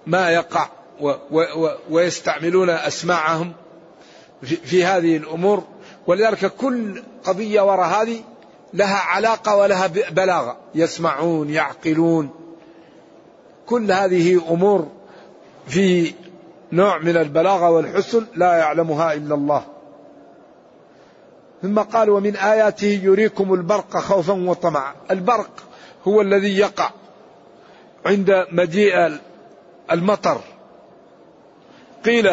ما 0.06 0.30
يقع 0.30 0.68
و... 1.00 1.12
و... 1.30 1.68
ويستعملون 1.90 2.70
أسماعهم 2.70 3.52
في... 4.42 4.84
هذه 4.84 5.16
الأمور. 5.16 5.64
ولذلك 6.06 6.46
كل 6.56 7.02
قضية 7.24 7.60
وراء 7.60 8.02
هذه 8.02 8.20
لها 8.74 8.96
علاقة 8.96 9.56
ولها 9.56 9.86
بلاغة. 9.86 10.56
يسمعون 10.74 11.50
يعقلون. 11.50 12.30
كل 13.66 13.92
هذه 13.92 14.42
أمور 14.50 14.88
في 15.66 16.14
نوع 16.72 16.98
من 16.98 17.16
البلاغة 17.16 17.70
والحسن 17.70 18.26
لا 18.36 18.52
يعلمها 18.52 19.12
إلا 19.12 19.34
الله. 19.34 19.64
ثم 21.62 21.78
قال 21.78 22.10
ومن 22.10 22.36
آياته 22.36 23.00
يريكم 23.02 23.54
البرق 23.54 23.96
خوفا 23.96 24.32
وطمعا. 24.32 24.94
البرق 25.10 25.50
هو 26.08 26.20
الذي 26.20 26.58
يقع 26.58 26.90
عند 28.06 28.46
مجيء 28.52 29.18
المطر. 29.92 30.40
قيل 32.04 32.30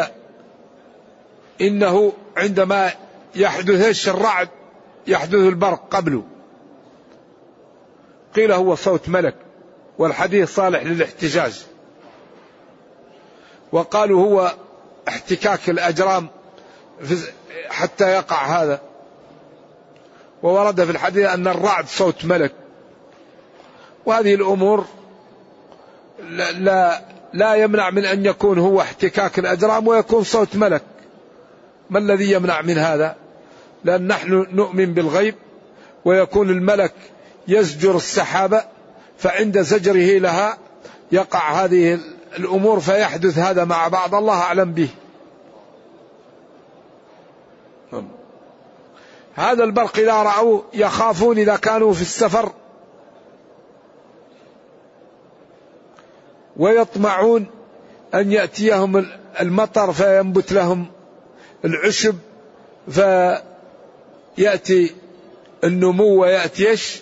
إنه 1.61 2.13
عندما 2.37 2.91
يحدث 3.35 4.07
الرعد 4.07 4.49
يحدث 5.07 5.35
البرق 5.35 5.87
قبله. 5.89 6.23
قيل 8.35 8.51
هو 8.51 8.75
صوت 8.75 9.09
ملك 9.09 9.35
والحديث 9.97 10.55
صالح 10.55 10.83
للاحتجاج. 10.83 11.65
وقالوا 13.71 14.25
هو 14.25 14.53
احتكاك 15.07 15.69
الأجرام 15.69 16.27
حتى 17.69 18.09
يقع 18.09 18.45
هذا. 18.45 18.81
وورد 20.43 20.83
في 20.83 20.91
الحديث 20.91 21.25
أن 21.25 21.47
الرعد 21.47 21.87
صوت 21.87 22.25
ملك. 22.25 22.53
وهذه 24.05 24.35
الأمور 24.35 24.85
لا, 26.29 26.51
لا, 26.51 27.01
لا 27.33 27.55
يمنع 27.55 27.89
من 27.89 28.05
أن 28.05 28.25
يكون 28.25 28.59
هو 28.59 28.81
احتكاك 28.81 29.39
الأجرام 29.39 29.87
ويكون 29.87 30.23
صوت 30.23 30.55
ملك. 30.55 30.83
ما 31.89 31.99
الذي 31.99 32.31
يمنع 32.31 32.61
من 32.61 32.77
هذا؟ 32.77 33.15
لأن 33.83 34.07
نحن 34.07 34.47
نؤمن 34.51 34.93
بالغيب 34.93 35.35
ويكون 36.05 36.49
الملك 36.49 36.93
يزجر 37.47 37.95
السحابة 37.95 38.63
فعند 39.17 39.61
زجره 39.61 40.19
لها 40.19 40.57
يقع 41.11 41.51
هذه 41.51 41.99
الأمور 42.37 42.79
فيحدث 42.79 43.37
هذا 43.37 43.65
مع 43.65 43.87
بعض. 43.87 44.15
الله 44.15 44.33
أعلم 44.33 44.71
به. 44.71 44.89
هذا 49.35 49.63
البرق 49.63 49.99
إذا 49.99 50.13
رأوا 50.13 50.61
يخافون 50.73 51.37
إذا 51.37 51.55
كانوا 51.55 51.93
في 51.93 52.01
السفر. 52.01 52.51
ويطمعون 56.57 57.45
أن 58.13 58.31
يأتيهم 58.31 59.05
المطر 59.39 59.93
فينبت 59.93 60.51
لهم. 60.51 60.96
العشب 61.65 62.15
فيأتي 62.89 64.95
النمو 65.63 66.21
ويأتي 66.21 66.69
إيش؟ 66.69 67.01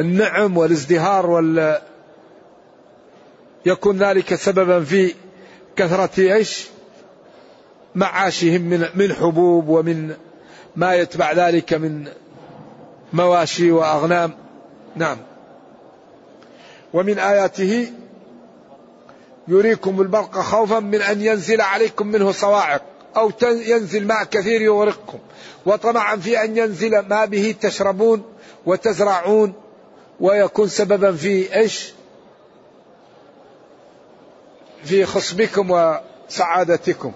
النعم 0.00 0.56
والازدهار 0.56 1.30
وال 1.30 1.80
يكون 3.66 3.98
ذلك 3.98 4.34
سببا 4.34 4.80
في 4.80 5.14
كثرة 5.76 6.34
إيش؟ 6.34 6.66
معاشهم 7.94 8.60
من 8.60 8.86
من 8.94 9.12
حبوب 9.12 9.68
ومن 9.68 10.14
ما 10.76 10.94
يتبع 10.94 11.32
ذلك 11.32 11.74
من 11.74 12.08
مواشي 13.12 13.70
وأغنام 13.70 14.32
نعم 14.96 15.16
ومن 16.92 17.18
آياته 17.18 17.92
يريكم 19.48 20.00
البرق 20.00 20.38
خوفا 20.38 20.80
من 20.80 21.02
أن 21.02 21.20
ينزل 21.20 21.60
عليكم 21.60 22.06
منه 22.06 22.32
صواعق 22.32 22.82
أو 23.16 23.32
ينزل 23.42 24.06
ماء 24.06 24.24
كثير 24.24 24.60
يغرقكم 24.60 25.18
وطمعا 25.66 26.16
في 26.16 26.44
أن 26.44 26.56
ينزل 26.56 26.98
ما 26.98 27.24
به 27.24 27.54
تشربون 27.60 28.22
وتزرعون 28.66 29.52
ويكون 30.20 30.68
سببا 30.68 31.12
في 31.12 31.56
إيش؟ 31.56 31.92
في 34.84 35.04
خصبكم 35.04 35.70
وسعادتكم. 35.70 37.12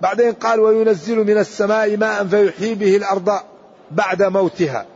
بعدين 0.00 0.32
قال 0.32 0.60
وينزل 0.60 1.16
من 1.16 1.38
السماء 1.38 1.96
ماء 1.96 2.26
فيحيي 2.26 2.74
به 2.74 2.96
الأرض 2.96 3.40
بعد 3.90 4.22
موتها. 4.22 4.86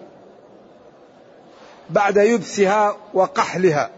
بعد 1.90 2.16
يبسها 2.16 2.96
وقحلها. 3.14 3.90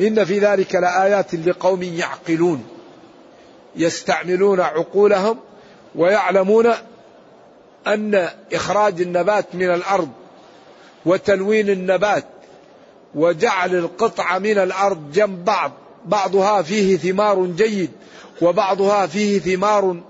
إن 0.00 0.24
في 0.24 0.38
ذلك 0.38 0.74
لآيات 0.74 1.34
لقوم 1.34 1.82
يعقلون. 1.82 2.64
يستعملون 3.76 4.60
عقولهم 4.60 5.38
ويعلمون 5.94 6.72
أن 7.86 8.28
إخراج 8.52 9.00
النبات 9.00 9.54
من 9.54 9.70
الأرض 9.70 10.08
وتلوين 11.06 11.70
النبات 11.70 12.24
وجعل 13.14 13.74
القطعة 13.74 14.38
من 14.38 14.58
الأرض 14.58 15.12
جنب 15.12 15.44
بعض 15.44 15.72
بعضها 16.04 16.62
فيه 16.62 16.96
ثمار 16.96 17.46
جيد 17.46 17.90
وبعضها 18.42 19.06
فيه 19.06 19.38
ثمار 19.38 20.00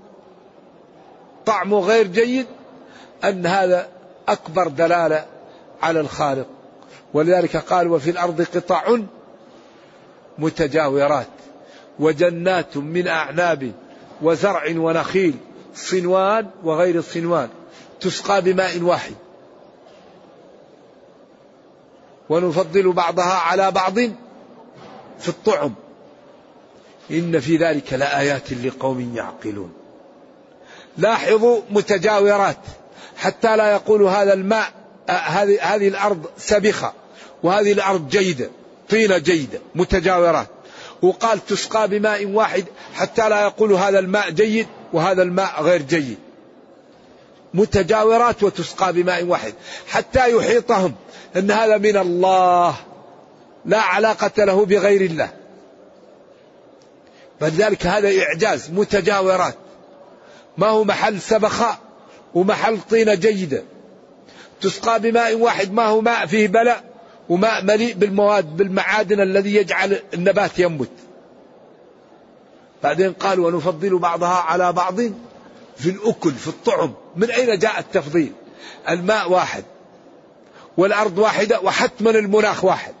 طعمه 1.45 1.79
غير 1.79 2.07
جيد 2.07 2.45
أن 3.23 3.45
هذا 3.45 3.87
أكبر 4.27 4.67
دلالة 4.67 5.25
على 5.81 5.99
الخالق. 5.99 6.47
ولذلك 7.13 7.57
قال 7.57 7.87
وفي 7.87 8.09
الأرض 8.09 8.41
قطع 8.41 8.97
متجاورات 10.37 11.27
وجنات 11.99 12.77
من 12.77 13.07
أعناب 13.07 13.71
وزرع 14.21 14.63
ونخيل 14.75 15.35
صنوان 15.75 16.49
وغير 16.63 16.95
الصنوان 16.95 17.49
تسقى 17.99 18.41
بماء 18.41 18.81
واحد. 18.81 19.15
ونفضل 22.29 22.91
بعضها 22.91 23.33
على 23.33 23.71
بعض 23.71 23.99
في 25.19 25.29
الطعم. 25.29 25.73
إن 27.11 27.39
في 27.39 27.57
ذلك 27.57 27.93
لآيات 27.93 28.53
لقوم 28.53 29.15
يعقلون. 29.15 29.73
لاحظوا 30.97 31.61
متجاورات 31.69 32.57
حتى 33.17 33.57
لا 33.57 33.71
يقول 33.71 34.03
هذا 34.03 34.33
الماء 34.33 34.80
هذه 35.09 35.61
هذه 35.61 35.87
الأرض 35.87 36.25
سبخة 36.37 36.93
وهذه 37.43 37.71
الأرض 37.71 38.09
جيدة 38.09 38.49
طينة 38.89 39.17
جيدة 39.17 39.59
متجاورات. 39.75 40.47
وقال 41.01 41.45
تسقى 41.45 41.87
بماء 41.87 42.25
واحد 42.25 42.65
حتى 42.93 43.29
لا 43.29 43.41
يقول 43.41 43.73
هذا 43.73 43.99
الماء 43.99 44.29
جيد 44.29 44.67
وهذا 44.93 45.23
الماء 45.23 45.63
غير 45.63 45.81
جيد. 45.81 46.17
متجاورات 47.53 48.43
وتسقى 48.43 48.93
بماء 48.93 49.23
واحد 49.23 49.53
حتى 49.87 50.31
يحيطهم 50.31 50.93
إن 51.35 51.51
هذا 51.51 51.77
من 51.77 51.97
الله. 51.97 52.75
لا 53.65 53.81
علاقة 53.81 54.43
له 54.43 54.65
بغير 54.65 55.01
الله. 55.01 55.29
فلذلك 57.39 57.85
هذا 57.85 58.21
إعجاز 58.23 58.69
متجاورات. 58.71 59.55
ما 60.57 60.67
هو 60.67 60.83
محل 60.83 61.21
سبخاء 61.21 61.79
ومحل 62.33 62.79
طينة 62.89 63.13
جيدة. 63.13 63.63
تسقى 64.61 64.99
بماء 64.99 65.35
واحد. 65.35 65.73
ما 65.73 65.85
هو 65.85 66.01
ماء 66.01 66.25
فيه 66.25 66.47
بلاء 66.47 66.83
وماء 67.29 67.63
مليء 67.63 67.93
بالمواد 67.93 68.57
بالمعادن 68.57 69.21
الذي 69.21 69.55
يجعل 69.55 69.99
النبات 70.13 70.59
ينبت 70.59 70.91
بعدين 72.83 73.13
قال 73.13 73.39
ونفضل 73.39 73.99
بعضها 73.99 74.35
على 74.35 74.73
بعض 74.73 74.95
في 75.77 75.89
الأكل 75.89 76.31
في 76.31 76.47
الطعم. 76.47 76.93
من 77.15 77.31
أين 77.31 77.59
جاء 77.59 77.79
التفضيل؟ 77.79 78.33
الماء 78.89 79.31
واحد 79.31 79.63
والأرض 80.77 81.17
واحدة 81.17 81.61
وحتما 81.61 82.09
المناخ 82.09 82.63
واحد. 82.63 82.93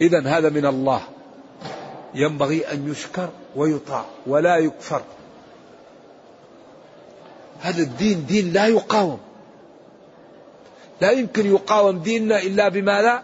إذا 0.00 0.28
هذا 0.28 0.48
من 0.48 0.66
الله. 0.66 1.02
ينبغي 2.14 2.72
أن 2.72 2.90
يشكر 2.90 3.28
ويطاع 3.56 4.04
ولا 4.26 4.56
يكفر. 4.56 5.02
هذا 7.62 7.82
الدين 7.82 8.26
دين 8.26 8.52
لا 8.52 8.66
يقاوم. 8.66 9.18
لا 11.00 11.10
يمكن 11.10 11.46
يقاوم 11.46 11.98
ديننا 11.98 12.42
إلا 12.42 12.68
بما 12.68 13.02
لا 13.02 13.22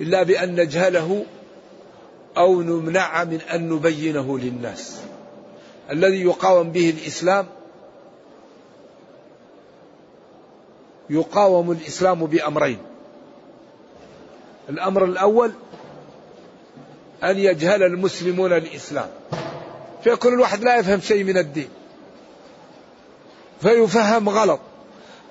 إلا 0.00 0.22
بأن 0.22 0.60
نجهله 0.60 1.24
أو 2.36 2.62
نمنع 2.62 3.24
من 3.24 3.40
أن 3.40 3.68
نبينه 3.68 4.38
للناس. 4.38 5.00
الذي 5.90 6.22
يقاوم 6.22 6.70
به 6.70 6.90
الإسلام 6.90 7.46
يقاوم 11.10 11.72
الإسلام 11.72 12.26
بأمرين. 12.26 12.78
الأمر 14.68 15.04
الأول 15.04 15.52
أن 17.24 17.38
يجهل 17.38 17.82
المسلمون 17.82 18.52
الإسلام. 18.52 19.08
فيكون 20.04 20.34
الواحد 20.34 20.64
لا 20.64 20.78
يفهم 20.78 21.00
شيء 21.00 21.24
من 21.24 21.38
الدين. 21.38 21.68
فيفهم 23.62 24.28
غلط 24.28 24.60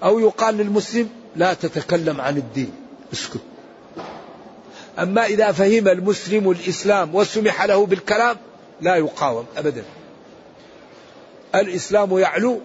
أو 0.03 0.19
يقال 0.19 0.57
للمسلم 0.57 1.09
لا 1.35 1.53
تتكلم 1.53 2.21
عن 2.21 2.37
الدين 2.37 2.73
اسكت. 3.13 3.41
أما 4.99 5.25
إذا 5.25 5.51
فهم 5.51 5.87
المسلم 5.87 6.51
الإسلام 6.51 7.15
وسمح 7.15 7.63
له 7.63 7.85
بالكلام 7.85 8.37
لا 8.81 8.95
يقاوم 8.95 9.45
أبدا. 9.57 9.83
الإسلام 11.55 12.17
يعلو 12.17 12.61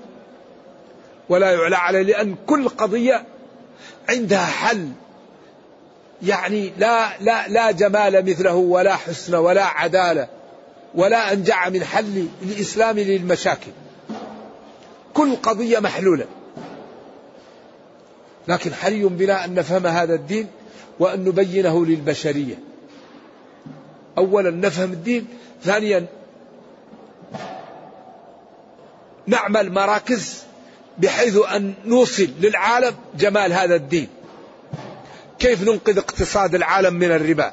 ولا 1.28 1.52
يعلى 1.52 1.76
عليه 1.76 2.02
لأن 2.02 2.34
كل 2.46 2.68
قضية 2.68 3.24
عندها 4.08 4.46
حل. 4.46 4.88
يعني 6.22 6.72
لا 6.78 7.18
لا 7.20 7.48
لا 7.48 7.70
جمال 7.70 8.30
مثله 8.30 8.54
ولا 8.54 8.96
حسن 8.96 9.34
ولا 9.34 9.64
عدالة 9.64 10.28
ولا 10.94 11.32
أنجع 11.32 11.68
من 11.68 11.84
حل 11.84 12.26
الإسلام 12.42 12.98
للمشاكل. 12.98 13.70
كل 15.14 15.36
قضية 15.36 15.78
محلولة. 15.78 16.26
لكن 18.48 18.74
حري 18.74 19.04
بنا 19.04 19.44
أن 19.44 19.54
نفهم 19.54 19.86
هذا 19.86 20.14
الدين 20.14 20.46
وأن 20.98 21.24
نبينه 21.24 21.86
للبشرية. 21.86 22.58
اولا 24.18 24.50
نفهم 24.50 24.92
الدين، 24.92 25.26
ثانيا 25.62 26.06
نعمل 29.26 29.72
مراكز 29.72 30.42
بحيث 30.98 31.36
أن 31.36 31.74
نوصل 31.84 32.28
للعالم 32.40 32.94
جمال 33.18 33.52
هذا 33.52 33.74
الدين. 33.74 34.08
كيف 35.38 35.62
ننقذ 35.62 35.98
اقتصاد 35.98 36.54
العالم 36.54 36.94
من 36.94 37.12
الربا 37.12 37.52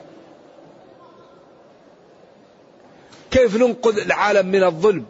كيف 3.32 3.56
ننقذ 3.56 4.00
العالم 4.00 4.48
من 4.48 4.64
الظلم 4.64 5.06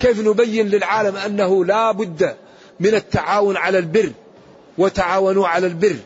كيف 0.00 0.20
نبين 0.20 0.68
للعالم 0.68 1.16
أنه 1.16 1.64
لا 1.64 1.92
بد 1.92 2.36
من 2.80 2.94
التعاون 2.94 3.56
على 3.56 3.78
البر 3.78 4.10
وتعاونوا 4.78 5.48
على 5.48 5.66
البر؟ 5.66 5.96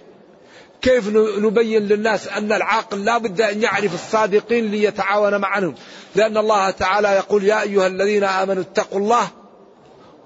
كيف 0.83 1.09
نبين 1.39 1.83
للناس 1.83 2.29
أن 2.29 2.53
العاقل 2.53 3.05
لا 3.05 3.19
بد 3.19 3.41
أن 3.41 3.63
يعرف 3.63 3.95
الصادقين 3.95 4.71
ليتعاون 4.71 5.37
معهم؟ 5.41 5.75
لأن 6.17 6.37
الله 6.37 6.71
تعالى 6.71 7.09
يقول 7.09 7.45
يا 7.45 7.63
أيها 7.63 7.87
الذين 7.87 8.25
آمنوا 8.25 8.63
اتقوا 8.63 8.99
الله 8.99 9.29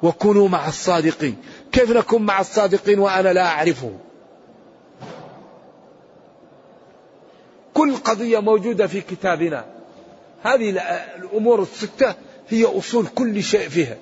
وكونوا 0.02 0.48
مع 0.48 0.68
الصادقين. 0.68 1.36
كيف 1.72 1.90
نكون 1.90 2.22
مع 2.22 2.40
الصادقين 2.40 2.98
وأنا 2.98 3.32
لا 3.32 3.46
اعرفهم 3.46 3.98
كل 7.74 7.96
قضية 7.96 8.38
موجودة 8.38 8.86
في 8.86 9.00
كتابنا. 9.00 9.64
هذه 10.42 10.82
الأمور 11.16 11.62
الستة 11.62 12.14
هي 12.48 12.64
أصول 12.64 13.06
كل 13.06 13.42
شيء 13.42 13.68
فيها. 13.68 13.96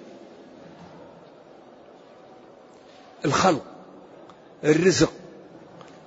الخلق 3.24 3.64
الرزق 4.64 5.12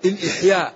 الإحياء. 0.05 0.73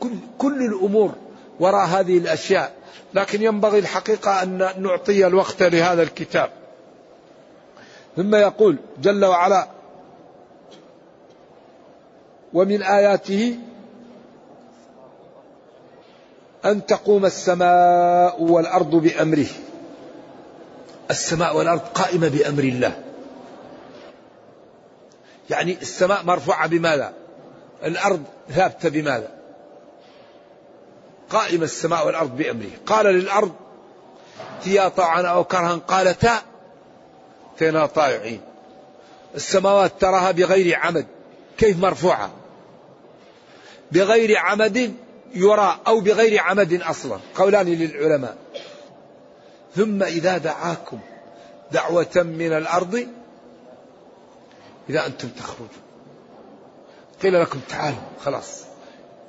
كل, 0.00 0.10
كل 0.38 0.62
الأمور 0.66 1.14
وراء 1.60 1.86
هذه 1.86 2.18
الأشياء. 2.18 2.74
لكن 3.14 3.42
ينبغي 3.42 3.78
الحقيقة 3.78 4.42
أن 4.42 4.58
نعطي 4.82 5.26
الوقت 5.26 5.62
لهذا 5.62 6.02
الكتاب. 6.02 6.50
ثم 8.16 8.34
يقول 8.34 8.76
جل 9.02 9.24
وعلا 9.24 9.68
ومن 12.52 12.82
آياته 12.82 13.58
أن 16.64 16.86
تقوم 16.86 17.26
السماء 17.26 18.42
والأرض 18.42 18.90
بأمره. 18.90 19.46
السماء 21.10 21.56
والأرض 21.56 21.80
قائمة 21.80 22.28
بأمر 22.28 22.62
الله. 22.62 23.02
يعني 25.50 25.76
السماء 25.82 26.22
مرفوعة 26.24 26.66
بماذا؟ 26.66 27.12
الأرض 27.84 28.22
ثابتة 28.50 28.88
بماذا؟ 28.88 29.28
قائمة 31.30 31.64
السماء 31.64 32.06
والأرض 32.06 32.36
بأمره. 32.36 32.70
قال 32.86 33.06
للأرض 33.06 33.52
تيا 34.64 34.88
طوعا 34.88 35.22
أو 35.22 35.44
كرها 35.44 35.74
قالتا 35.88 36.42
تينا 37.58 37.86
طائعين. 37.86 38.40
السماوات 39.34 39.92
تراها 40.00 40.30
بغير 40.30 40.78
عمد. 40.78 41.06
كيف 41.58 41.78
مرفوعة؟ 41.78 42.30
بغير 43.92 44.38
عمد 44.38 44.94
يرى 45.34 45.80
أو 45.86 46.00
بغير 46.00 46.40
عمد 46.40 46.82
أصلا. 46.82 47.18
قولان 47.34 47.66
للعلماء. 47.66 48.36
ثم 49.76 50.02
إذا 50.02 50.38
دعاكم 50.38 50.98
دعوة 51.72 52.12
من 52.16 52.52
الأرض 52.52 53.08
إذا 54.90 55.06
أنتم 55.06 55.28
تخرجون. 55.28 55.68
قيل 57.22 57.40
لكم 57.40 57.60
تعالوا 57.68 57.98
خلاص. 58.24 58.64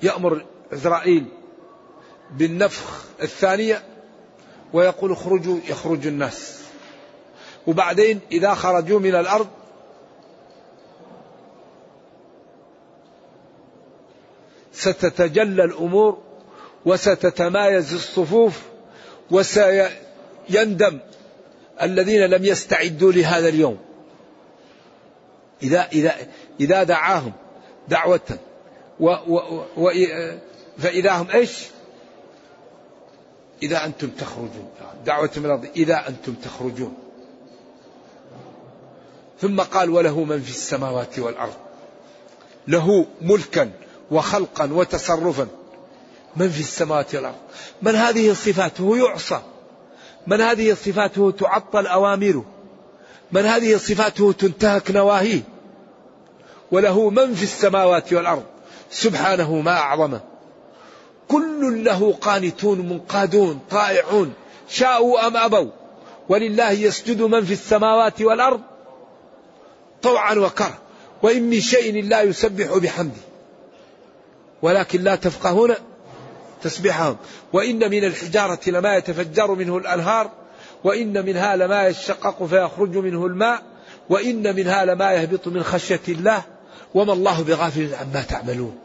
يأمر 0.04 0.46
إسرائيل 0.74 1.26
بالنفخ 2.32 3.04
الثانية 3.22 3.84
ويقول 4.74 5.12
اخرجوا 5.12 5.60
يخرج 5.70 6.08
الناس. 6.08 6.60
وبعدين 7.68 8.20
إذا 8.32 8.54
خرجوا 8.54 9.00
من 9.00 9.16
الأرض 9.16 9.48
ستتجلى 14.76 15.64
الأمور 15.64 16.18
وستتمايز 16.86 17.94
الصفوف 17.94 18.62
وسيندم 19.32 21.00
الذين 21.82 22.22
لم 22.22 22.46
يستعدوا 22.46 23.12
لهذا 23.12 23.50
اليوم. 23.50 23.78
إذا 25.64 25.88
إذا 25.94 26.16
إذا 26.60 26.84
دعاهم 26.84 27.34
دعوة 27.88 28.40
و 29.00 29.10
و 29.28 29.64
و 29.78 29.92
فإذا 30.78 31.12
هم 31.12 31.28
إيش؟ 31.34 31.66
إذا 33.64 33.86
أنتم 33.86 34.10
تخرجون. 34.10 34.70
دعوة 35.06 35.30
من 35.38 35.46
الأرض 35.46 35.68
إذا 35.76 36.08
أنتم 36.08 36.34
تخرجون. 36.34 36.98
ثم 39.42 39.62
قال 39.62 39.90
وله 39.90 40.24
من 40.24 40.42
في 40.42 40.50
السماوات 40.50 41.20
والأرض. 41.20 41.54
له 42.68 43.06
ملكا. 43.22 43.72
وخلقا 44.12 44.74
وتصرفا. 44.74 45.48
من 46.36 46.50
في 46.50 46.60
السماوات 46.60 47.16
والأرض؟ 47.16 47.36
من 47.82 47.96
هذه 47.96 48.34
صفاته 48.34 48.98
يعصى؟ 48.98 49.40
من 50.28 50.42
هذه 50.42 50.74
صفاته 50.74 51.32
تعطل 51.32 51.88
أوامره؟ 51.88 52.46
من 53.32 53.46
هذه 53.46 53.78
صفاته 53.78 54.32
تنتهك 54.32 54.92
نواهيه؟ 54.92 55.42
وله 56.72 57.10
من 57.10 57.34
في 57.34 57.44
السماوات 57.44 58.14
والأرض؟ 58.14 58.44
سبحانه 58.92 59.56
ما 59.56 59.72
اعظمه 59.72 60.22
كل 61.28 61.84
له 61.84 62.14
قانتون 62.22 62.80
منقادون 62.80 63.60
طائعون 63.72 64.34
شاءوا 64.70 65.28
أم 65.28 65.38
أبوا. 65.38 65.72
ولله 66.30 66.72
يسجد 66.72 67.22
من 67.22 67.46
في 67.46 67.54
السماوات 67.54 68.22
والأرض 68.22 68.62
طوعا 70.02 70.36
وكره 70.36 70.78
وإن 71.24 71.44
من 71.44 71.60
شيء 71.60 72.00
إلا 72.00 72.22
يسبح 72.22 72.78
بحمده. 72.78 73.35
ولكن 74.62 75.02
لا 75.02 75.16
تفقهون 75.16 75.74
تسبيحهم. 76.62 77.18
وإن 77.54 77.92
من 77.92 78.04
الحجارة 78.04 78.60
لما 78.68 78.96
يتفجر 78.96 79.52
منه 79.52 79.78
الأنهار 79.78 80.32
وإن 80.84 81.26
منها 81.26 81.56
لما 81.56 81.88
يشقق 81.88 82.44
فيخرج 82.46 82.98
منه 82.98 83.26
الماء 83.26 83.62
وإن 84.10 84.56
منها 84.56 84.86
لما 84.86 85.12
يهبط 85.12 85.48
من 85.48 85.64
خشية 85.64 86.02
الله 86.08 86.42
وما 86.94 87.14
الله 87.14 87.44
بغافل 87.44 87.94
عما 87.96 88.22
تعملون. 88.22 88.78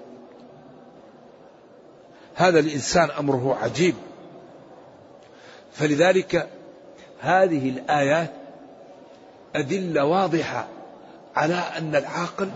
هذا 2.35 2.59
الإنسان 2.59 3.11
أمره 3.11 3.59
عجيب. 3.63 3.95
فلذلك 5.73 6.49
هذه 7.21 7.69
الآيات 7.69 8.31
أدلة 9.57 10.05
واضحة 10.05 10.69
على 11.37 11.55
أن 11.55 11.97
العاقل 11.97 12.51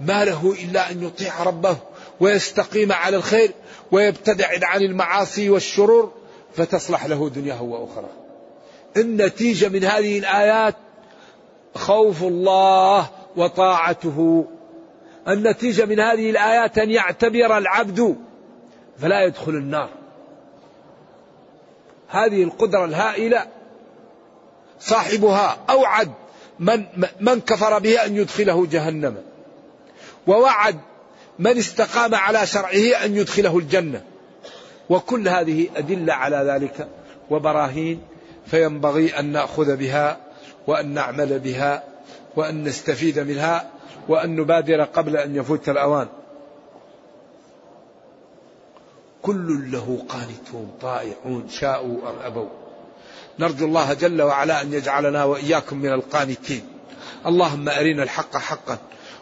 ما 0.00 0.24
له 0.24 0.56
إلا 0.64 0.90
أن 0.90 1.02
يطيع 1.02 1.42
ربه 1.42 1.76
ويستقيم 2.20 2.92
على 2.92 3.16
الخير 3.16 3.50
ويبتعد 3.92 4.64
عن 4.64 4.82
المعاصي 4.82 5.50
والشرور 5.50 6.12
فتصلح 6.54 7.06
له 7.06 7.28
دنياه 7.28 7.62
وأخرى. 7.62 8.08
النتيجه 8.96 9.68
من 9.68 9.84
هذه 9.84 10.18
الآيات 10.18 10.74
خوف 11.74 12.22
الله 12.22 13.10
وطاعته. 13.36 14.46
النتيجه 15.28 15.84
من 15.84 16.00
هذه 16.00 16.30
الآيات 16.30 16.78
أن 16.78 16.90
يعتبر 16.90 17.58
العبد 17.58 18.16
فلا 18.98 19.24
يدخل 19.24 19.52
النار. 19.52 19.88
هذه 22.08 22.42
القدرة 22.42 22.84
الهائلة 22.84 23.46
صاحبها 24.80 25.58
أوعد 25.70 26.12
من 26.58 26.84
من 27.20 27.40
كفر 27.40 27.78
بها 27.78 28.06
أن 28.06 28.16
يدخله 28.16 28.66
جهنم. 28.66 29.16
ووعد 30.26 30.80
من 31.38 31.58
استقام 31.58 32.14
على 32.14 32.46
شرعه 32.46 33.04
أن 33.04 33.16
يدخله 33.16 33.58
الجنة. 33.58 34.02
وكل 34.88 35.28
هذه 35.28 35.68
أدلة 35.76 36.12
على 36.12 36.36
ذلك 36.36 36.88
وبراهين 37.30 38.02
فينبغي 38.46 39.18
أن 39.18 39.32
نأخذ 39.32 39.76
بها 39.76 40.16
وأن 40.66 40.94
نعمل 40.94 41.38
بها 41.38 41.84
وأن 42.36 42.64
نستفيد 42.64 43.18
منها 43.18 43.70
وأن 44.08 44.36
نبادر 44.36 44.82
قبل 44.84 45.16
أن 45.16 45.36
يفوت 45.36 45.68
الأوان. 45.68 46.08
كل 49.22 49.72
له 49.72 50.04
قانتون 50.08 50.70
طائعون 50.80 51.48
شاءوا 51.48 52.10
أم 52.10 52.18
أبوا. 52.24 52.48
نرجو 53.38 53.66
الله 53.66 53.94
جل 53.94 54.22
وعلا 54.22 54.62
أن 54.62 54.72
يجعلنا 54.72 55.24
وإياكم 55.24 55.76
من 55.76 55.92
القانتين. 55.92 56.62
اللهم 57.26 57.68
أرنا 57.68 58.02
الحق 58.02 58.36
حقا 58.36 58.78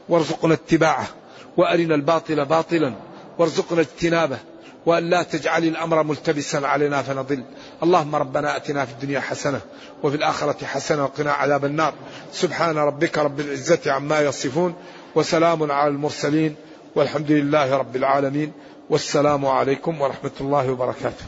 وارزقنا 0.08 0.54
اتباعه. 0.54 1.08
وأرنا 1.56 1.94
الباطل 1.94 2.44
باطلا 2.44 2.94
وارزقنا 3.38 3.80
اجتنابه 3.80 4.38
وأن 4.86 5.10
لا 5.10 5.22
تجعل 5.22 5.64
الأمر 5.64 6.02
ملتبسا 6.02 6.56
علينا 6.56 7.02
فنضل. 7.02 7.44
اللهم 7.82 8.16
ربنا 8.16 8.56
أتنا 8.56 8.84
في 8.84 8.92
الدنيا 8.92 9.20
حسنة 9.20 9.60
وفي 10.02 10.16
الآخرة 10.16 10.66
حسنة 10.66 11.04
وقنا 11.04 11.32
عذاب 11.32 11.64
النار. 11.64 11.94
سبحان 12.32 12.78
ربك 12.78 13.18
رب 13.18 13.40
العزة 13.40 13.92
عما 13.92 14.20
يصفون 14.20 14.74
وسلام 15.14 15.72
على 15.72 15.88
المرسلين 15.90 16.56
والحمد 16.94 17.30
لله 17.30 17.76
رب 17.76 17.96
العالمين 17.96 18.52
والسلام 18.90 19.46
عليكم 19.46 20.00
ورحمة 20.00 20.30
الله 20.40 20.70
وبركاته. 20.70 21.24